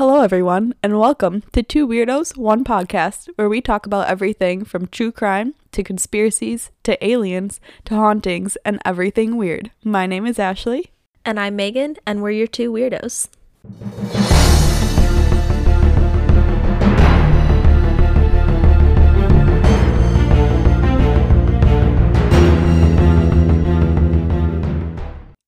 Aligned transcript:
Hello, 0.00 0.22
everyone, 0.22 0.72
and 0.82 0.98
welcome 0.98 1.42
to 1.52 1.62
Two 1.62 1.86
Weirdos, 1.86 2.34
One 2.34 2.64
Podcast, 2.64 3.28
where 3.36 3.50
we 3.50 3.60
talk 3.60 3.84
about 3.84 4.08
everything 4.08 4.64
from 4.64 4.86
true 4.86 5.12
crime 5.12 5.52
to 5.72 5.82
conspiracies 5.82 6.70
to 6.84 7.06
aliens 7.06 7.60
to 7.84 7.96
hauntings 7.96 8.56
and 8.64 8.80
everything 8.82 9.36
weird. 9.36 9.70
My 9.84 10.06
name 10.06 10.24
is 10.24 10.38
Ashley. 10.38 10.90
And 11.22 11.38
I'm 11.38 11.54
Megan, 11.54 11.96
and 12.06 12.22
we're 12.22 12.30
your 12.30 12.46
two 12.46 12.72
weirdos. 12.72 13.28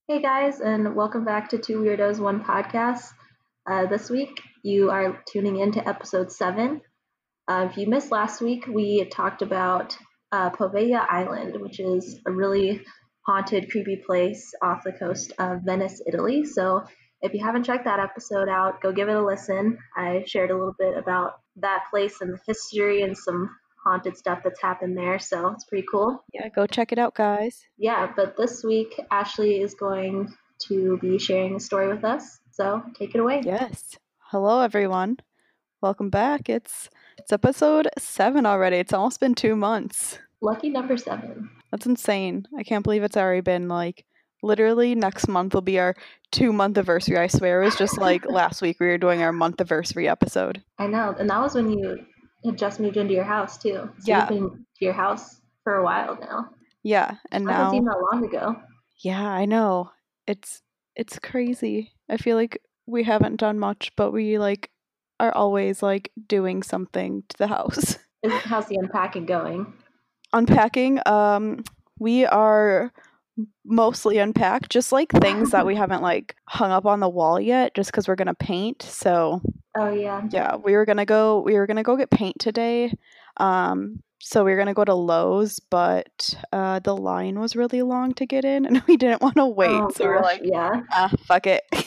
Hey 0.08 0.20
guys, 0.20 0.60
and 0.60 0.94
welcome 0.94 1.24
back 1.24 1.48
to 1.48 1.56
Two 1.56 1.80
Weirdos, 1.80 2.20
One 2.20 2.44
Podcast. 2.44 3.14
Uh, 3.68 3.86
this 3.86 4.10
week, 4.10 4.42
you 4.64 4.90
are 4.90 5.22
tuning 5.30 5.58
in 5.58 5.70
to 5.72 5.88
episode 5.88 6.32
seven. 6.32 6.80
Uh, 7.46 7.68
if 7.70 7.76
you 7.76 7.86
missed 7.86 8.10
last 8.10 8.40
week, 8.40 8.66
we 8.66 9.04
talked 9.04 9.40
about 9.40 9.96
uh, 10.32 10.50
Poveglia 10.50 11.06
Island, 11.08 11.60
which 11.60 11.78
is 11.78 12.20
a 12.26 12.32
really 12.32 12.82
haunted, 13.24 13.70
creepy 13.70 14.02
place 14.04 14.52
off 14.62 14.82
the 14.84 14.92
coast 14.92 15.32
of 15.38 15.60
Venice, 15.64 16.02
Italy. 16.06 16.44
So 16.44 16.82
if 17.20 17.34
you 17.34 17.44
haven't 17.44 17.62
checked 17.62 17.84
that 17.84 18.00
episode 18.00 18.48
out, 18.48 18.82
go 18.82 18.90
give 18.90 19.08
it 19.08 19.14
a 19.14 19.24
listen. 19.24 19.78
I 19.96 20.24
shared 20.26 20.50
a 20.50 20.56
little 20.56 20.74
bit 20.76 20.98
about 20.98 21.34
that 21.56 21.84
place 21.90 22.20
and 22.20 22.34
the 22.34 22.40
history 22.46 23.02
and 23.02 23.16
some 23.16 23.48
haunted 23.84 24.16
stuff 24.16 24.40
that's 24.42 24.60
happened 24.60 24.98
there. 24.98 25.20
So 25.20 25.50
it's 25.50 25.64
pretty 25.64 25.86
cool. 25.88 26.24
Yeah, 26.34 26.48
go 26.48 26.66
check 26.66 26.90
it 26.90 26.98
out, 26.98 27.14
guys. 27.14 27.62
Yeah, 27.78 28.10
but 28.16 28.36
this 28.36 28.64
week, 28.64 28.98
Ashley 29.12 29.60
is 29.60 29.74
going 29.74 30.34
to 30.68 30.98
be 30.98 31.18
sharing 31.18 31.54
a 31.56 31.60
story 31.60 31.88
with 31.88 32.04
us. 32.04 32.40
So 32.52 32.82
take 32.94 33.14
it 33.14 33.18
away. 33.18 33.40
Yes. 33.44 33.96
Hello, 34.30 34.60
everyone. 34.60 35.16
Welcome 35.80 36.10
back. 36.10 36.48
It's 36.50 36.90
it's 37.18 37.32
episode 37.32 37.88
seven 37.98 38.44
already. 38.44 38.76
It's 38.76 38.92
almost 38.92 39.20
been 39.20 39.34
two 39.34 39.56
months. 39.56 40.18
Lucky 40.42 40.68
number 40.68 40.96
seven. 40.98 41.48
That's 41.70 41.86
insane. 41.86 42.46
I 42.56 42.62
can't 42.62 42.84
believe 42.84 43.02
it's 43.04 43.16
already 43.16 43.40
been 43.40 43.68
like 43.68 44.04
literally 44.42 44.94
next 44.94 45.28
month 45.28 45.54
will 45.54 45.62
be 45.62 45.78
our 45.78 45.94
two 46.30 46.52
month 46.52 46.76
anniversary. 46.76 47.16
I 47.18 47.26
swear 47.28 47.62
it 47.62 47.64
was 47.64 47.76
just 47.76 47.96
like 47.98 48.26
last 48.30 48.60
week 48.60 48.78
we 48.80 48.86
were 48.86 48.98
doing 48.98 49.22
our 49.22 49.32
month 49.32 49.60
anniversary 49.60 50.06
episode. 50.06 50.62
I 50.78 50.88
know. 50.88 51.14
And 51.18 51.30
that 51.30 51.40
was 51.40 51.54
when 51.54 51.70
you 51.72 52.04
had 52.44 52.58
just 52.58 52.80
moved 52.80 52.98
into 52.98 53.14
your 53.14 53.24
house 53.24 53.56
too. 53.56 53.88
So 53.98 54.04
Yeah. 54.04 54.20
You've 54.20 54.28
been 54.28 54.50
to 54.78 54.84
your 54.84 54.94
house 54.94 55.40
for 55.64 55.76
a 55.76 55.84
while 55.84 56.18
now. 56.20 56.50
Yeah, 56.82 57.14
and 57.30 57.46
Doesn't 57.46 57.62
now 57.62 57.70
seem 57.70 57.84
that 57.84 58.08
long 58.12 58.24
ago. 58.26 58.56
yeah, 59.02 59.26
I 59.26 59.44
know. 59.46 59.90
It's 60.26 60.60
it's 60.96 61.18
crazy. 61.18 61.92
I 62.08 62.16
feel 62.16 62.36
like 62.36 62.60
we 62.86 63.04
haven't 63.04 63.36
done 63.36 63.58
much, 63.58 63.92
but 63.96 64.10
we 64.12 64.38
like 64.38 64.70
are 65.20 65.32
always 65.34 65.82
like 65.82 66.10
doing 66.26 66.62
something 66.62 67.22
to 67.28 67.38
the 67.38 67.46
house. 67.46 67.98
How's 68.44 68.66
the 68.66 68.76
unpacking 68.76 69.26
going? 69.26 69.72
Unpacking, 70.32 71.00
um 71.06 71.64
we 71.98 72.26
are 72.26 72.92
mostly 73.64 74.18
unpacked, 74.18 74.70
just 74.70 74.92
like 74.92 75.10
things 75.10 75.50
that 75.50 75.64
we 75.66 75.74
haven't 75.82 76.02
like 76.02 76.36
hung 76.48 76.70
up 76.70 76.86
on 76.86 77.00
the 77.00 77.08
wall 77.08 77.40
yet 77.40 77.74
just 77.74 77.92
cuz 77.92 78.06
we're 78.08 78.14
going 78.16 78.26
to 78.26 78.34
paint. 78.34 78.82
So, 78.82 79.40
Oh 79.76 79.90
yeah. 79.90 80.22
yeah 80.30 80.56
we 80.56 80.74
were 80.74 80.84
gonna 80.84 81.06
go 81.06 81.40
we 81.40 81.54
were 81.54 81.66
gonna 81.66 81.82
go 81.82 81.96
get 81.96 82.10
paint 82.10 82.38
today 82.38 82.92
um 83.38 84.02
so 84.24 84.44
we 84.44 84.52
were 84.52 84.56
gonna 84.56 84.72
go 84.74 84.84
to 84.84 84.94
lowes 84.94 85.58
but 85.58 86.34
uh 86.52 86.78
the 86.80 86.96
line 86.96 87.40
was 87.40 87.56
really 87.56 87.82
long 87.82 88.14
to 88.14 88.24
get 88.24 88.44
in 88.44 88.64
and 88.64 88.80
we 88.86 88.96
didn't 88.96 89.20
want 89.20 89.34
to 89.36 89.46
wait 89.46 89.68
Oh, 89.70 89.90
so 89.90 90.04
we're 90.06 90.22
like 90.22 90.40
yeah. 90.44 90.82
ah 90.92 91.10
fuck 91.26 91.46
it 91.46 91.62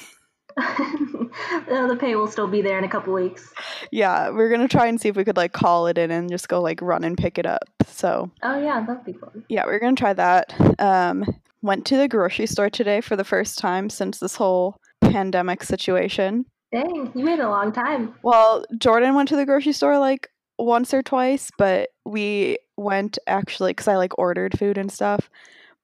the 0.57 1.97
pay 1.99 2.15
will 2.15 2.27
still 2.27 2.47
be 2.47 2.61
there 2.61 2.77
in 2.77 2.83
a 2.83 2.89
couple 2.89 3.13
weeks. 3.13 3.53
yeah 3.91 4.29
we 4.29 4.41
are 4.43 4.49
gonna 4.49 4.67
try 4.67 4.87
and 4.87 4.99
see 4.99 5.09
if 5.09 5.15
we 5.15 5.23
could 5.23 5.37
like 5.37 5.53
call 5.53 5.87
it 5.87 5.97
in 5.97 6.11
and 6.11 6.29
just 6.29 6.47
go 6.47 6.61
like 6.61 6.81
run 6.81 7.03
and 7.03 7.17
pick 7.17 7.37
it 7.37 7.45
up 7.45 7.63
so 7.87 8.29
Oh 8.43 8.59
yeah, 8.59 8.83
that'd 8.85 9.03
be 9.05 9.13
fun. 9.13 9.43
yeah 9.49 9.65
we 9.65 9.73
are 9.73 9.79
gonna 9.79 9.95
try 9.95 10.13
that 10.13 10.53
um 10.79 11.25
went 11.61 11.85
to 11.87 11.97
the 11.97 12.07
grocery 12.07 12.45
store 12.47 12.69
today 12.69 13.01
for 13.01 13.15
the 13.15 13.23
first 13.23 13.57
time 13.57 13.89
since 13.89 14.19
this 14.19 14.35
whole 14.35 14.77
pandemic 15.01 15.63
situation 15.63 16.45
Dang, 16.71 17.11
you 17.15 17.23
waited 17.23 17.45
a 17.45 17.49
long 17.49 17.71
time. 17.71 18.15
Well, 18.21 18.65
Jordan 18.79 19.15
went 19.15 19.29
to 19.29 19.37
the 19.37 19.45
grocery 19.45 19.71
store 19.71 19.97
like 19.97 20.29
once 20.57 20.93
or 20.93 21.01
twice, 21.01 21.51
but 21.57 21.89
we 22.05 22.57
went 22.77 23.17
actually 23.27 23.71
because 23.71 23.87
I 23.87 23.95
like 23.95 24.17
ordered 24.17 24.57
food 24.57 24.77
and 24.77 24.91
stuff. 24.91 25.29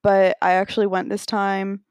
But 0.03 0.37
I 0.41 0.53
actually 0.53 0.87
went 0.87 1.09
this 1.09 1.25
time 1.25 1.81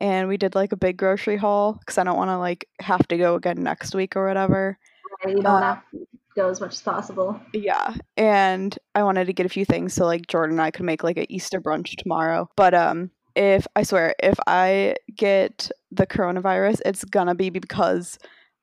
and 0.00 0.28
we 0.28 0.36
did 0.36 0.54
like 0.54 0.72
a 0.72 0.76
big 0.76 0.96
grocery 0.96 1.36
haul 1.36 1.74
because 1.74 1.98
I 1.98 2.04
don't 2.04 2.16
want 2.16 2.30
to 2.30 2.38
like 2.38 2.68
have 2.80 3.06
to 3.08 3.16
go 3.16 3.34
again 3.34 3.62
next 3.62 3.94
week 3.94 4.16
or 4.16 4.26
whatever. 4.26 4.78
You 5.26 5.34
don't 5.36 5.46
Uh, 5.46 5.60
have 5.74 5.82
to 5.92 6.06
go 6.36 6.48
as 6.48 6.60
much 6.60 6.74
as 6.74 6.82
possible. 6.82 7.40
Yeah. 7.52 7.94
And 8.16 8.78
I 8.94 9.02
wanted 9.02 9.26
to 9.26 9.32
get 9.32 9.46
a 9.46 9.50
few 9.50 9.64
things 9.64 9.94
so 9.94 10.04
like 10.04 10.26
Jordan 10.26 10.56
and 10.56 10.62
I 10.62 10.70
could 10.70 10.84
make 10.84 11.02
like 11.02 11.16
an 11.16 11.26
Easter 11.28 11.60
brunch 11.60 11.96
tomorrow. 11.96 12.48
But 12.56 12.74
um 12.74 13.10
if 13.34 13.66
I 13.76 13.82
swear, 13.82 14.14
if 14.22 14.38
I 14.46 14.96
get 15.14 15.70
the 15.90 16.06
coronavirus, 16.06 16.80
it's 16.86 17.04
gonna 17.04 17.34
be 17.34 17.50
because 17.50 18.18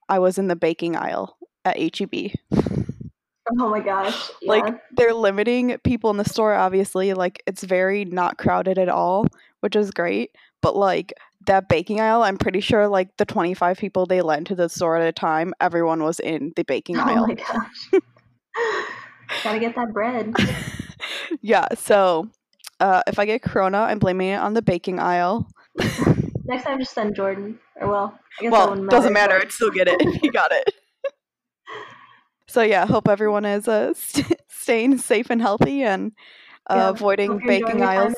I 0.09 0.19
was 0.19 0.38
in 0.38 0.47
the 0.47 0.56
baking 0.56 0.95
aisle 0.95 1.38
at 1.66 1.78
E 1.78 1.91
HEB. 1.94 2.31
Oh 3.59 3.70
my 3.70 3.80
gosh. 3.81 4.30
Yeah. 4.42 4.50
like 4.52 4.76
they're 4.96 5.14
limiting 5.14 5.78
people 5.84 6.09
in 6.09 6.18
the 6.18 6.26
store 6.26 6.54
obviously 6.54 7.14
like 7.14 7.44
it's 7.46 7.64
very 7.64 8.06
not 8.06 8.38
crowded 8.38 8.78
at 8.78 8.90
all 8.90 9.28
which 9.59 9.76
is 9.76 9.92
great 9.92 10.31
but 10.62 10.76
like 10.76 11.14
that 11.46 11.68
baking 11.68 12.00
aisle 12.00 12.24
i'm 12.24 12.38
pretty 12.38 12.62
sure 12.62 12.88
like 12.88 13.16
the 13.18 13.26
25 13.26 13.78
people 13.78 14.06
they 14.06 14.22
let 14.22 14.38
into 14.40 14.56
the 14.56 14.70
store 14.70 14.96
at 14.98 15.06
a 15.08 15.12
time 15.12 15.54
everyone 15.59 16.04
was 16.04 16.20
in 16.22 16.54
the 16.56 16.64
baking 16.64 16.98
oh 16.98 17.02
aisle 17.02 17.28
my 17.28 17.34
gosh. 17.34 17.92
Gotta 19.44 19.60
get 19.60 19.75
that 19.75 19.92
bread. 19.94 20.34
yeah 21.42 21.68
so 21.75 22.30
uh, 22.80 23.02
if 23.08 23.20
i 23.20 23.25
get 23.25 23.42
corona 23.42 23.80
i'm 23.80 24.00
blaming 24.00 24.30
it 24.30 24.38
on 24.40 24.54
the 24.54 24.62
baking 24.62 25.00
aisle 25.00 25.48
Next 26.46 26.66
time, 26.66 26.78
just 26.78 26.94
send 26.94 27.16
Jordan. 27.16 27.58
Or 27.80 27.88
well, 27.88 28.20
I 28.40 28.44
guess 28.44 28.52
well 28.52 28.75
doesn't 28.88 29.14
matter 29.14 29.36
i'd 29.40 29.52
still 29.52 29.72
get 29.72 29.88
it 29.88 30.24
you 30.24 30.31
got 30.31 30.52
it 30.52 30.74
so 32.53 32.62
yeah 32.62 32.86
hope 32.86 33.08
everyone 33.08 33.46
is 33.46 33.68
uh, 33.68 33.94
st- 33.97 34.40
staying 34.47 34.97
safe 34.97 35.30
and 35.30 35.41
healthy 35.41 35.84
and 35.84 36.12
uh, 36.69 36.75
Yeah, 36.75 36.90
avoiding 36.90 37.31
hope 37.31 37.47
baking 37.47 37.81
aisles 37.81 38.14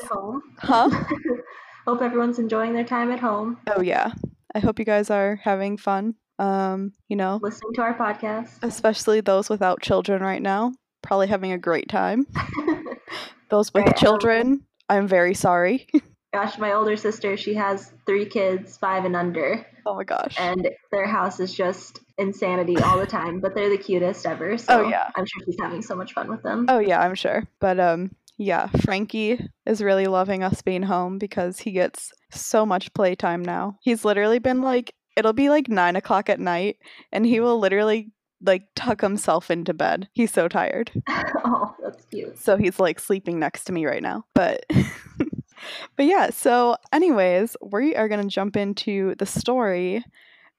huh 0.58 0.88
hope 1.86 2.02
everyone's 2.02 2.38
enjoying 2.38 2.72
their 2.74 2.84
time 2.84 3.10
at 3.12 3.20
home, 3.20 3.58
Oh 3.74 3.80
yeah. 3.80 4.12
I 4.54 4.58
hope 4.60 4.78
you 4.78 4.84
guys 4.84 5.10
are 5.10 5.36
having 5.42 5.76
fun. 5.76 6.14
Um, 6.38 6.92
you 7.08 7.16
know, 7.16 7.38
listening 7.42 7.72
to 7.74 7.82
our 7.82 7.94
podcast. 7.96 8.58
especially 8.62 9.20
those 9.20 9.48
without 9.50 9.80
children 9.82 10.22
right 10.22 10.42
now, 10.42 10.72
probably 11.02 11.26
having 11.28 11.52
a 11.52 11.58
great 11.58 11.88
time. 11.88 12.26
Those 13.50 13.72
with 13.72 13.84
Right, 13.84 13.96
um, 13.96 14.00
children, 14.00 14.66
I'm 14.88 15.06
very 15.06 15.34
sorry. 15.34 15.86
Gosh, 16.34 16.58
my 16.58 16.72
older 16.72 16.96
sister, 16.96 17.36
she 17.36 17.54
has 17.54 17.92
three 18.06 18.26
kids, 18.26 18.76
five 18.76 19.04
and 19.04 19.14
under, 19.16 19.64
oh 19.86 19.94
my 19.94 20.04
gosh. 20.04 20.36
and 20.38 20.68
their 20.92 21.06
house 21.06 21.38
is 21.40 21.54
just 21.54 22.00
insanity 22.18 22.76
all 22.78 22.98
the 22.98 23.06
time. 23.06 23.40
But 23.40 23.54
they're 23.54 23.70
the 23.70 23.78
cutest 23.78 24.26
ever. 24.26 24.56
So 24.58 24.84
Oh, 24.84 24.88
yeah. 24.88 25.10
I'm 25.16 25.24
sure 25.26 25.42
she's 25.44 25.56
having 25.60 25.82
so 25.82 25.94
much 25.94 26.12
fun 26.12 26.28
with 26.28 26.42
them. 26.42 26.66
Oh 26.68 26.78
yeah, 26.78 27.00
I'm 27.00 27.14
sure. 27.14 27.44
But 27.60 27.78
um 27.80 28.14
yeah, 28.38 28.68
Frankie 28.84 29.40
is 29.64 29.80
really 29.82 30.06
loving 30.06 30.42
us 30.42 30.60
being 30.60 30.82
home 30.82 31.18
because 31.18 31.58
he 31.60 31.72
gets 31.72 32.12
so 32.30 32.66
much 32.66 32.92
playtime 32.92 33.42
now. 33.42 33.78
He's 33.82 34.04
literally 34.04 34.38
been 34.38 34.60
like 34.62 34.94
it'll 35.16 35.32
be 35.32 35.48
like 35.48 35.68
nine 35.68 35.96
o'clock 35.96 36.28
at 36.28 36.40
night 36.40 36.76
and 37.12 37.24
he 37.24 37.40
will 37.40 37.58
literally 37.58 38.12
like 38.42 38.64
tuck 38.74 39.00
himself 39.00 39.50
into 39.50 39.72
bed. 39.72 40.08
He's 40.12 40.30
so 40.32 40.46
tired. 40.48 40.90
oh, 41.08 41.74
that's 41.82 42.04
cute. 42.06 42.38
so 42.38 42.56
he's 42.56 42.78
like 42.78 43.00
sleeping 43.00 43.38
next 43.38 43.64
to 43.64 43.72
me 43.72 43.86
right 43.86 44.02
now 44.02 44.24
but 44.34 44.66
but 45.96 46.04
yeah 46.04 46.30
so 46.30 46.76
anyways 46.92 47.56
we 47.62 47.94
are 47.96 48.08
gonna 48.08 48.26
jump 48.26 48.56
into 48.56 49.14
the 49.18 49.24
story 49.26 50.04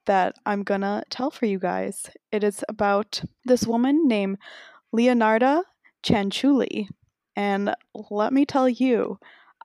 that 0.07 0.35
i'm 0.45 0.63
gonna 0.63 1.03
tell 1.09 1.29
for 1.29 1.45
you 1.45 1.59
guys 1.59 2.09
it 2.31 2.43
is 2.43 2.63
about 2.67 3.21
this 3.45 3.65
woman 3.65 4.07
named 4.07 4.37
leonarda 4.93 5.61
Cianciulli 6.03 6.87
and 7.35 7.75
let 8.09 8.33
me 8.33 8.45
tell 8.45 8.67
you 8.67 9.19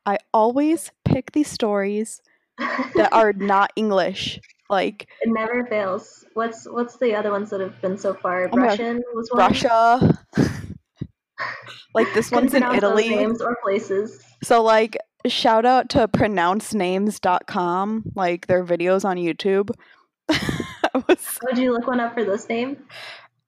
i 0.05 0.19
always 0.35 0.93
pick 1.05 1.33
these 1.33 1.49
stories 1.49 2.21
that 2.95 3.09
are 3.13 3.33
not 3.37 3.73
english 3.77 4.39
like 4.73 5.07
It 5.21 5.29
never 5.29 5.67
fails. 5.67 6.25
What's 6.33 6.65
what's 6.65 6.97
the 6.97 7.15
other 7.15 7.31
ones 7.31 7.51
that 7.51 7.61
have 7.61 7.79
been 7.83 7.99
so 7.99 8.15
far? 8.15 8.49
Oh. 8.51 8.57
Russian 8.57 9.03
was 9.13 9.29
one. 9.31 9.39
russia 9.39 10.19
like 11.95 12.13
this 12.15 12.31
one's 12.31 12.55
in 12.55 12.63
italy 12.63 13.11
names 13.11 13.43
or 13.43 13.55
places. 13.63 14.25
So 14.43 14.63
like 14.63 14.97
shout 15.27 15.67
out 15.67 15.91
to 15.91 16.09
pronouncenames.com, 16.09 18.05
like 18.17 18.47
their 18.47 18.65
videos 18.65 19.05
on 19.05 19.19
YouTube. 19.19 19.71
Was, 21.09 21.39
Would 21.45 21.59
you 21.59 21.73
look 21.73 21.87
one 21.87 22.01
up 22.01 22.15
for 22.15 22.25
this 22.25 22.49
name? 22.49 22.85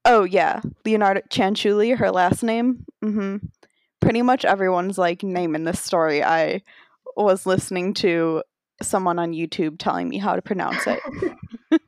oh 0.06 0.24
yeah, 0.24 0.60
Leonardo 0.84 1.20
Cianciulli, 1.30 1.96
her 1.96 2.10
last 2.10 2.42
name. 2.42 2.84
hmm 3.02 3.36
Pretty 4.00 4.20
much 4.22 4.44
everyone's 4.44 4.98
like 4.98 5.22
name 5.22 5.54
in 5.54 5.64
this 5.64 5.80
story. 5.80 6.22
I 6.22 6.62
was 7.16 7.46
listening 7.46 7.94
to 7.94 8.42
someone 8.82 9.18
on 9.18 9.32
YouTube 9.32 9.76
telling 9.78 10.08
me 10.08 10.18
how 10.18 10.36
to 10.36 10.42
pronounce 10.42 10.82
it. 10.86 11.00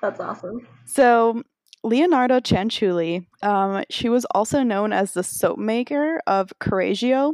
That's 0.00 0.20
awesome. 0.20 0.66
So, 0.84 1.42
Leonardo 1.82 2.38
Cianciulli, 2.40 3.26
um, 3.42 3.82
she 3.90 4.08
was 4.08 4.24
also 4.34 4.62
known 4.62 4.92
as 4.92 5.12
the 5.12 5.22
soap 5.24 5.58
maker 5.58 6.20
of 6.26 6.52
Correggio, 6.60 7.32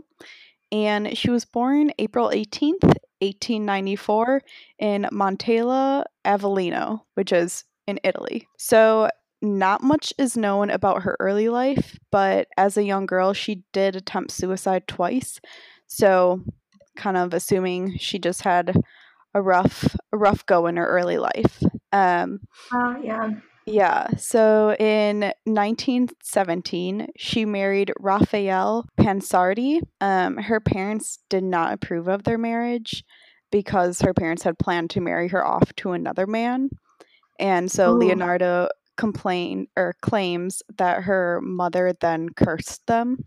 and 0.73 1.17
she 1.19 1.31
was 1.31 1.45
born 1.45 1.93
April 1.99 2.31
18th, 2.31 2.95
1894, 3.21 4.43
in 4.79 5.07
Montella 5.13 6.05
Avellino, 6.25 7.01
which 7.15 7.33
is 7.33 7.65
in 7.87 8.01
Italy. 8.05 8.49
So, 8.59 9.09
not 9.43 9.83
much 9.83 10.13
is 10.19 10.37
known 10.37 10.69
about 10.71 11.03
her 11.03 11.17
early 11.19 11.49
life, 11.49 11.99
but 12.13 12.49
as 12.59 12.77
a 12.77 12.85
young 12.85 13.07
girl, 13.07 13.33
she 13.33 13.63
did 13.73 13.97
attempt 13.97 14.33
suicide 14.33 14.87
twice. 14.87 15.41
So, 15.87 16.43
kind 16.97 17.17
of 17.17 17.33
assuming 17.33 17.97
she 17.99 18.19
just 18.19 18.43
had 18.43 18.77
a 19.35 19.41
rough, 19.41 19.97
a 20.13 20.19
rough 20.19 20.45
go 20.45 20.67
in 20.67 20.77
her 20.77 20.87
early 20.87 21.17
life. 21.19 21.63
Um, 21.93 22.41
Oh, 22.73 22.97
yeah. 23.03 23.31
Yeah, 23.71 24.09
so 24.17 24.75
in 24.79 25.33
1917, 25.45 27.09
she 27.17 27.45
married 27.45 27.93
Raphael 28.01 28.87
Pansardi. 28.99 29.81
Um, 30.01 30.37
her 30.37 30.61
parents 30.61 31.19
did 31.29 31.45
not 31.45 31.73
approve 31.73 32.09
of 32.09 32.25
their 32.25 32.39
marriage 32.39 33.05
because 33.53 34.01
her 34.01 34.15
parents 34.15 34.43
had 34.43 34.59
planned 34.59 34.91
to 34.91 35.01
marry 35.01 35.29
her 35.29 35.47
off 35.47 35.75
to 35.77 35.93
another 35.93 36.27
man. 36.27 36.71
And 37.39 37.71
so 37.71 37.93
Ooh. 37.93 37.99
Leonardo 37.99 38.69
complained 38.97 39.69
or 39.77 39.95
claims 40.03 40.63
that 40.77 41.05
her 41.05 41.41
mother 41.43 41.95
then 42.01 42.29
cursed 42.31 42.87
them. 42.87 43.25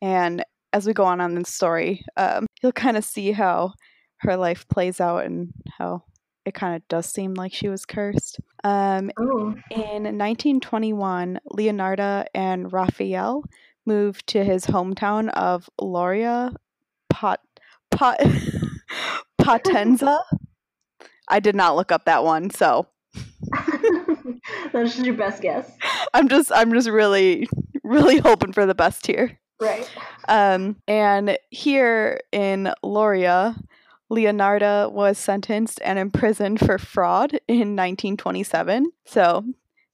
And 0.00 0.44
as 0.72 0.86
we 0.86 0.92
go 0.92 1.04
on 1.04 1.20
on 1.20 1.34
this 1.34 1.48
story, 1.48 2.04
um, 2.16 2.46
you'll 2.62 2.72
kind 2.72 2.96
of 2.96 3.04
see 3.04 3.32
how 3.32 3.72
her 4.18 4.36
life 4.36 4.66
plays 4.68 5.00
out 5.00 5.24
and 5.24 5.52
how 5.78 6.04
it 6.44 6.54
kind 6.54 6.76
of 6.76 6.86
does 6.88 7.06
seem 7.06 7.34
like 7.34 7.52
she 7.52 7.68
was 7.68 7.84
cursed. 7.86 8.40
Um, 8.62 9.10
Oh, 9.18 9.54
in 9.70 10.04
1921, 10.04 11.40
Leonardo 11.46 12.24
and 12.34 12.72
Raphael 12.72 13.44
moved 13.86 14.26
to 14.28 14.44
his 14.44 14.66
hometown 14.66 15.28
of 15.30 15.68
Lauria 15.80 16.54
Pot, 17.10 17.40
Pot, 17.90 18.18
Potenza. 19.40 20.20
I 21.28 21.40
did 21.40 21.54
not 21.54 21.76
look 21.76 21.92
up 21.92 22.04
that 22.04 22.24
one, 22.24 22.50
so 22.50 22.86
that's 24.72 24.94
just 24.94 25.04
your 25.04 25.14
best 25.14 25.42
guess. 25.42 25.70
I'm 26.12 26.28
just 26.28 26.52
I'm 26.54 26.72
just 26.72 26.88
really 26.88 27.48
really 27.82 28.18
hoping 28.18 28.52
for 28.52 28.66
the 28.66 28.74
best 28.74 29.06
here. 29.06 29.38
Right. 29.60 29.88
Um, 30.28 30.76
and 30.88 31.38
here 31.50 32.20
in 32.32 32.72
Lauria, 32.84 33.56
Leonardo 34.10 34.88
was 34.88 35.18
sentenced 35.18 35.80
and 35.84 35.98
imprisoned 35.98 36.60
for 36.60 36.78
fraud 36.78 37.32
in 37.48 37.74
1927. 37.76 38.90
So 39.06 39.44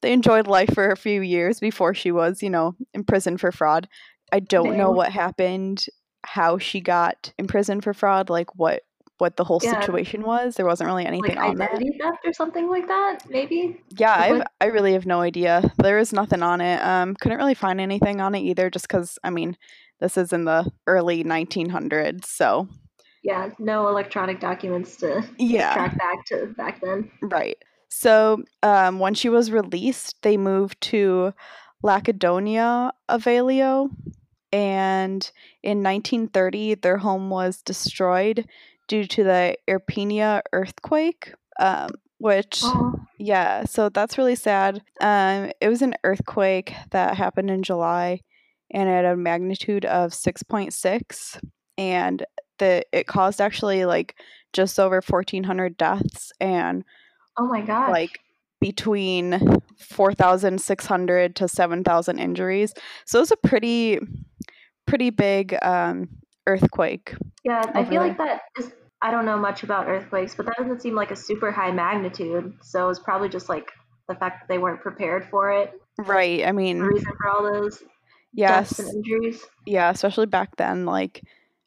they 0.03 0.13
enjoyed 0.13 0.47
life 0.47 0.71
for 0.75 0.91
a 0.91 0.97
few 0.97 1.21
years 1.21 1.61
before 1.61 1.95
she 1.95 2.11
was, 2.11 2.43
you 2.43 2.51
know, 2.51 2.75
imprisoned 2.95 3.41
for 3.41 3.53
fraud. 3.53 3.89
I 4.33 4.41
don't 4.41 4.77
know 4.77 4.91
what 4.91 5.13
happened, 5.13 5.87
how 6.25 6.59
she 6.59 6.81
got 6.81 7.33
imprisoned 7.39 7.85
for 7.85 7.93
fraud, 7.95 8.31
like 8.31 8.55
what 8.57 8.83
what 9.19 9.37
the 9.37 9.45
whole 9.45 9.61
Yeah. 9.63 9.79
situation 9.79 10.23
was. 10.23 10.55
There 10.57 10.65
wasn't 10.65 10.87
really 10.89 11.05
anything 11.05 11.37
Like 11.37 11.45
on 11.51 11.57
that. 11.57 11.73
identity 11.73 11.99
theft 12.01 12.21
or 12.25 12.33
something 12.33 12.71
like 12.71 12.89
that, 12.89 13.19
maybe? 13.29 13.79
Yeah, 13.91 14.15
I 14.15 14.33
What- 14.33 14.51
I 14.63 14.67
really 14.67 14.95
have 14.95 15.05
no 15.05 15.21
idea. 15.21 15.71
There 15.77 15.99
is 15.99 16.11
nothing 16.15 16.43
on 16.43 16.63
it. 16.63 16.83
Um, 16.83 17.15
couldn't 17.17 17.37
really 17.37 17.53
find 17.53 17.83
anything 17.83 18.23
on 18.23 18.35
it 18.35 18.41
either, 18.41 18.71
just 18.71 18.89
because 18.89 19.19
I 19.23 19.29
mean, 19.29 19.59
this 19.99 20.17
is 20.17 20.33
in 20.33 20.47
the 20.47 20.73
early 20.87 21.23
1900s, 21.23 22.31
so 22.31 22.67
Yeah, 23.23 23.51
no 23.59 23.89
electronic 23.89 24.41
documents 24.41 24.97
to 24.97 25.25
yeah, 25.39 25.75
track 25.75 25.99
back 25.99 26.25
to 26.27 26.47
back 26.57 26.81
then. 26.81 27.11
right. 27.23 27.59
So 27.89 28.45
um, 28.63 28.99
when 28.99 29.15
she 29.15 29.29
was 29.29 29.51
released, 29.51 30.23
they 30.23 30.37
moved 30.37 30.81
to 30.83 31.35
Lacedonia 31.83 32.93
Avelio, 33.11 33.91
and 34.53 35.31
in 35.63 35.83
1930, 35.83 36.77
their 36.77 36.99
home 36.99 37.31
was 37.31 37.63
destroyed 37.63 38.47
due 38.89 39.05
to 39.07 39.25
the 39.25 39.57
Irpinia 39.69 40.43
earthquake. 40.53 41.35
Um, 41.59 41.91
which 42.21 42.61
Oh, 42.63 42.95
Yeah, 43.19 43.65
so 43.65 43.89
that's 43.89 44.19
really 44.19 44.35
sad. 44.35 44.83
Um, 45.01 45.51
it 45.61 45.69
was 45.69 45.83
an 45.83 45.95
earthquake 46.05 46.75
that 46.91 47.17
happened 47.17 47.51
in 47.51 47.63
July, 47.63 48.21
and 48.71 48.89
it 48.89 48.93
had 48.93 49.05
a 49.07 49.17
magnitude 49.17 49.85
of 49.87 50.13
six 50.15 50.43
point 50.43 50.73
six, 50.75 51.41
and 51.79 52.25
it 52.63 53.07
caused 53.07 53.41
actually 53.41 53.85
like 53.85 54.17
just 54.53 54.79
over 54.79 55.01
fourteen 55.01 55.45
hundred 55.45 55.77
deaths 55.77 56.33
and 56.41 56.85
oh 57.39 57.47
my 57.47 57.61
god 57.61 57.91
like 57.91 58.19
between 58.61 59.61
four 59.79 60.13
thousand 60.13 60.61
six 60.61 60.87
hundred 60.87 61.37
to 61.37 61.49
seven 61.49 61.83
thousand 61.83 62.19
injuries. 62.19 62.75
So 63.07 63.19
it 63.19 63.23
was 63.23 63.33
a 63.33 63.49
pretty 63.49 63.99
pretty 64.87 65.11
big 65.11 65.57
um, 65.63 66.09
earthquake. 66.47 67.15
yeah, 67.45 67.63
I 67.75 67.85
feel 67.85 68.01
there. 68.01 68.09
like 68.09 68.19
that 68.19 68.43
is. 68.59 68.73
I 69.03 69.11
don't 69.11 69.25
know 69.25 69.39
much 69.39 69.63
about 69.63 69.89
earthquakes, 69.89 70.35
but 70.35 70.45
that 70.45 70.57
doesn't 70.59 70.83
seem 70.83 70.95
like 70.95 71.11
a 71.11 71.17
super 71.17 71.51
high 71.51 71.71
magnitude. 71.71 72.53
So 72.61 72.91
it's 72.91 72.99
probably 72.99 73.31
just 73.31 73.49
like 73.49 73.71
the 74.09 74.15
fact 74.15 74.43
that 74.43 74.53
they 74.53 74.59
weren't 74.59 74.83
prepared 74.83 75.27
for 75.31 75.51
it. 75.53 75.73
Right. 75.97 76.47
I 76.47 76.53
mean, 76.53 76.81
reason 76.81 77.11
for 77.19 77.31
all 77.31 77.51
those 77.51 77.83
yes. 78.33 78.77
deaths 78.77 78.79
and 78.81 78.97
injuries. 78.97 79.45
yeah 79.67 79.91
especially 79.91 80.27
back 80.27 80.57
then 80.57 80.87
like 80.87 81.23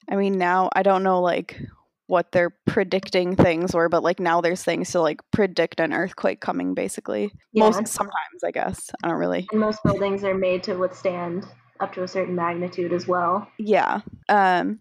i 0.09 0.15
mean 0.15 0.37
now 0.37 0.69
i 0.75 0.83
don't 0.83 1.03
know 1.03 1.21
like 1.21 1.59
what 2.07 2.31
they're 2.31 2.51
predicting 2.67 3.35
things 3.35 3.73
were 3.73 3.87
but 3.89 4.03
like 4.03 4.19
now 4.19 4.41
there's 4.41 4.63
things 4.63 4.91
to 4.91 4.99
like 5.01 5.19
predict 5.31 5.79
an 5.79 5.93
earthquake 5.93 6.41
coming 6.41 6.73
basically 6.73 7.31
Yeah. 7.53 7.69
most 7.69 7.87
sometimes 7.87 8.43
i 8.45 8.51
guess 8.51 8.91
i 9.03 9.07
don't 9.07 9.17
really 9.17 9.47
And 9.51 9.59
most 9.61 9.83
buildings 9.83 10.23
are 10.23 10.35
made 10.35 10.63
to 10.63 10.75
withstand 10.75 11.45
up 11.79 11.93
to 11.93 12.03
a 12.03 12.07
certain 12.07 12.35
magnitude 12.35 12.93
as 12.93 13.07
well. 13.07 13.47
yeah 13.57 14.01
um 14.29 14.79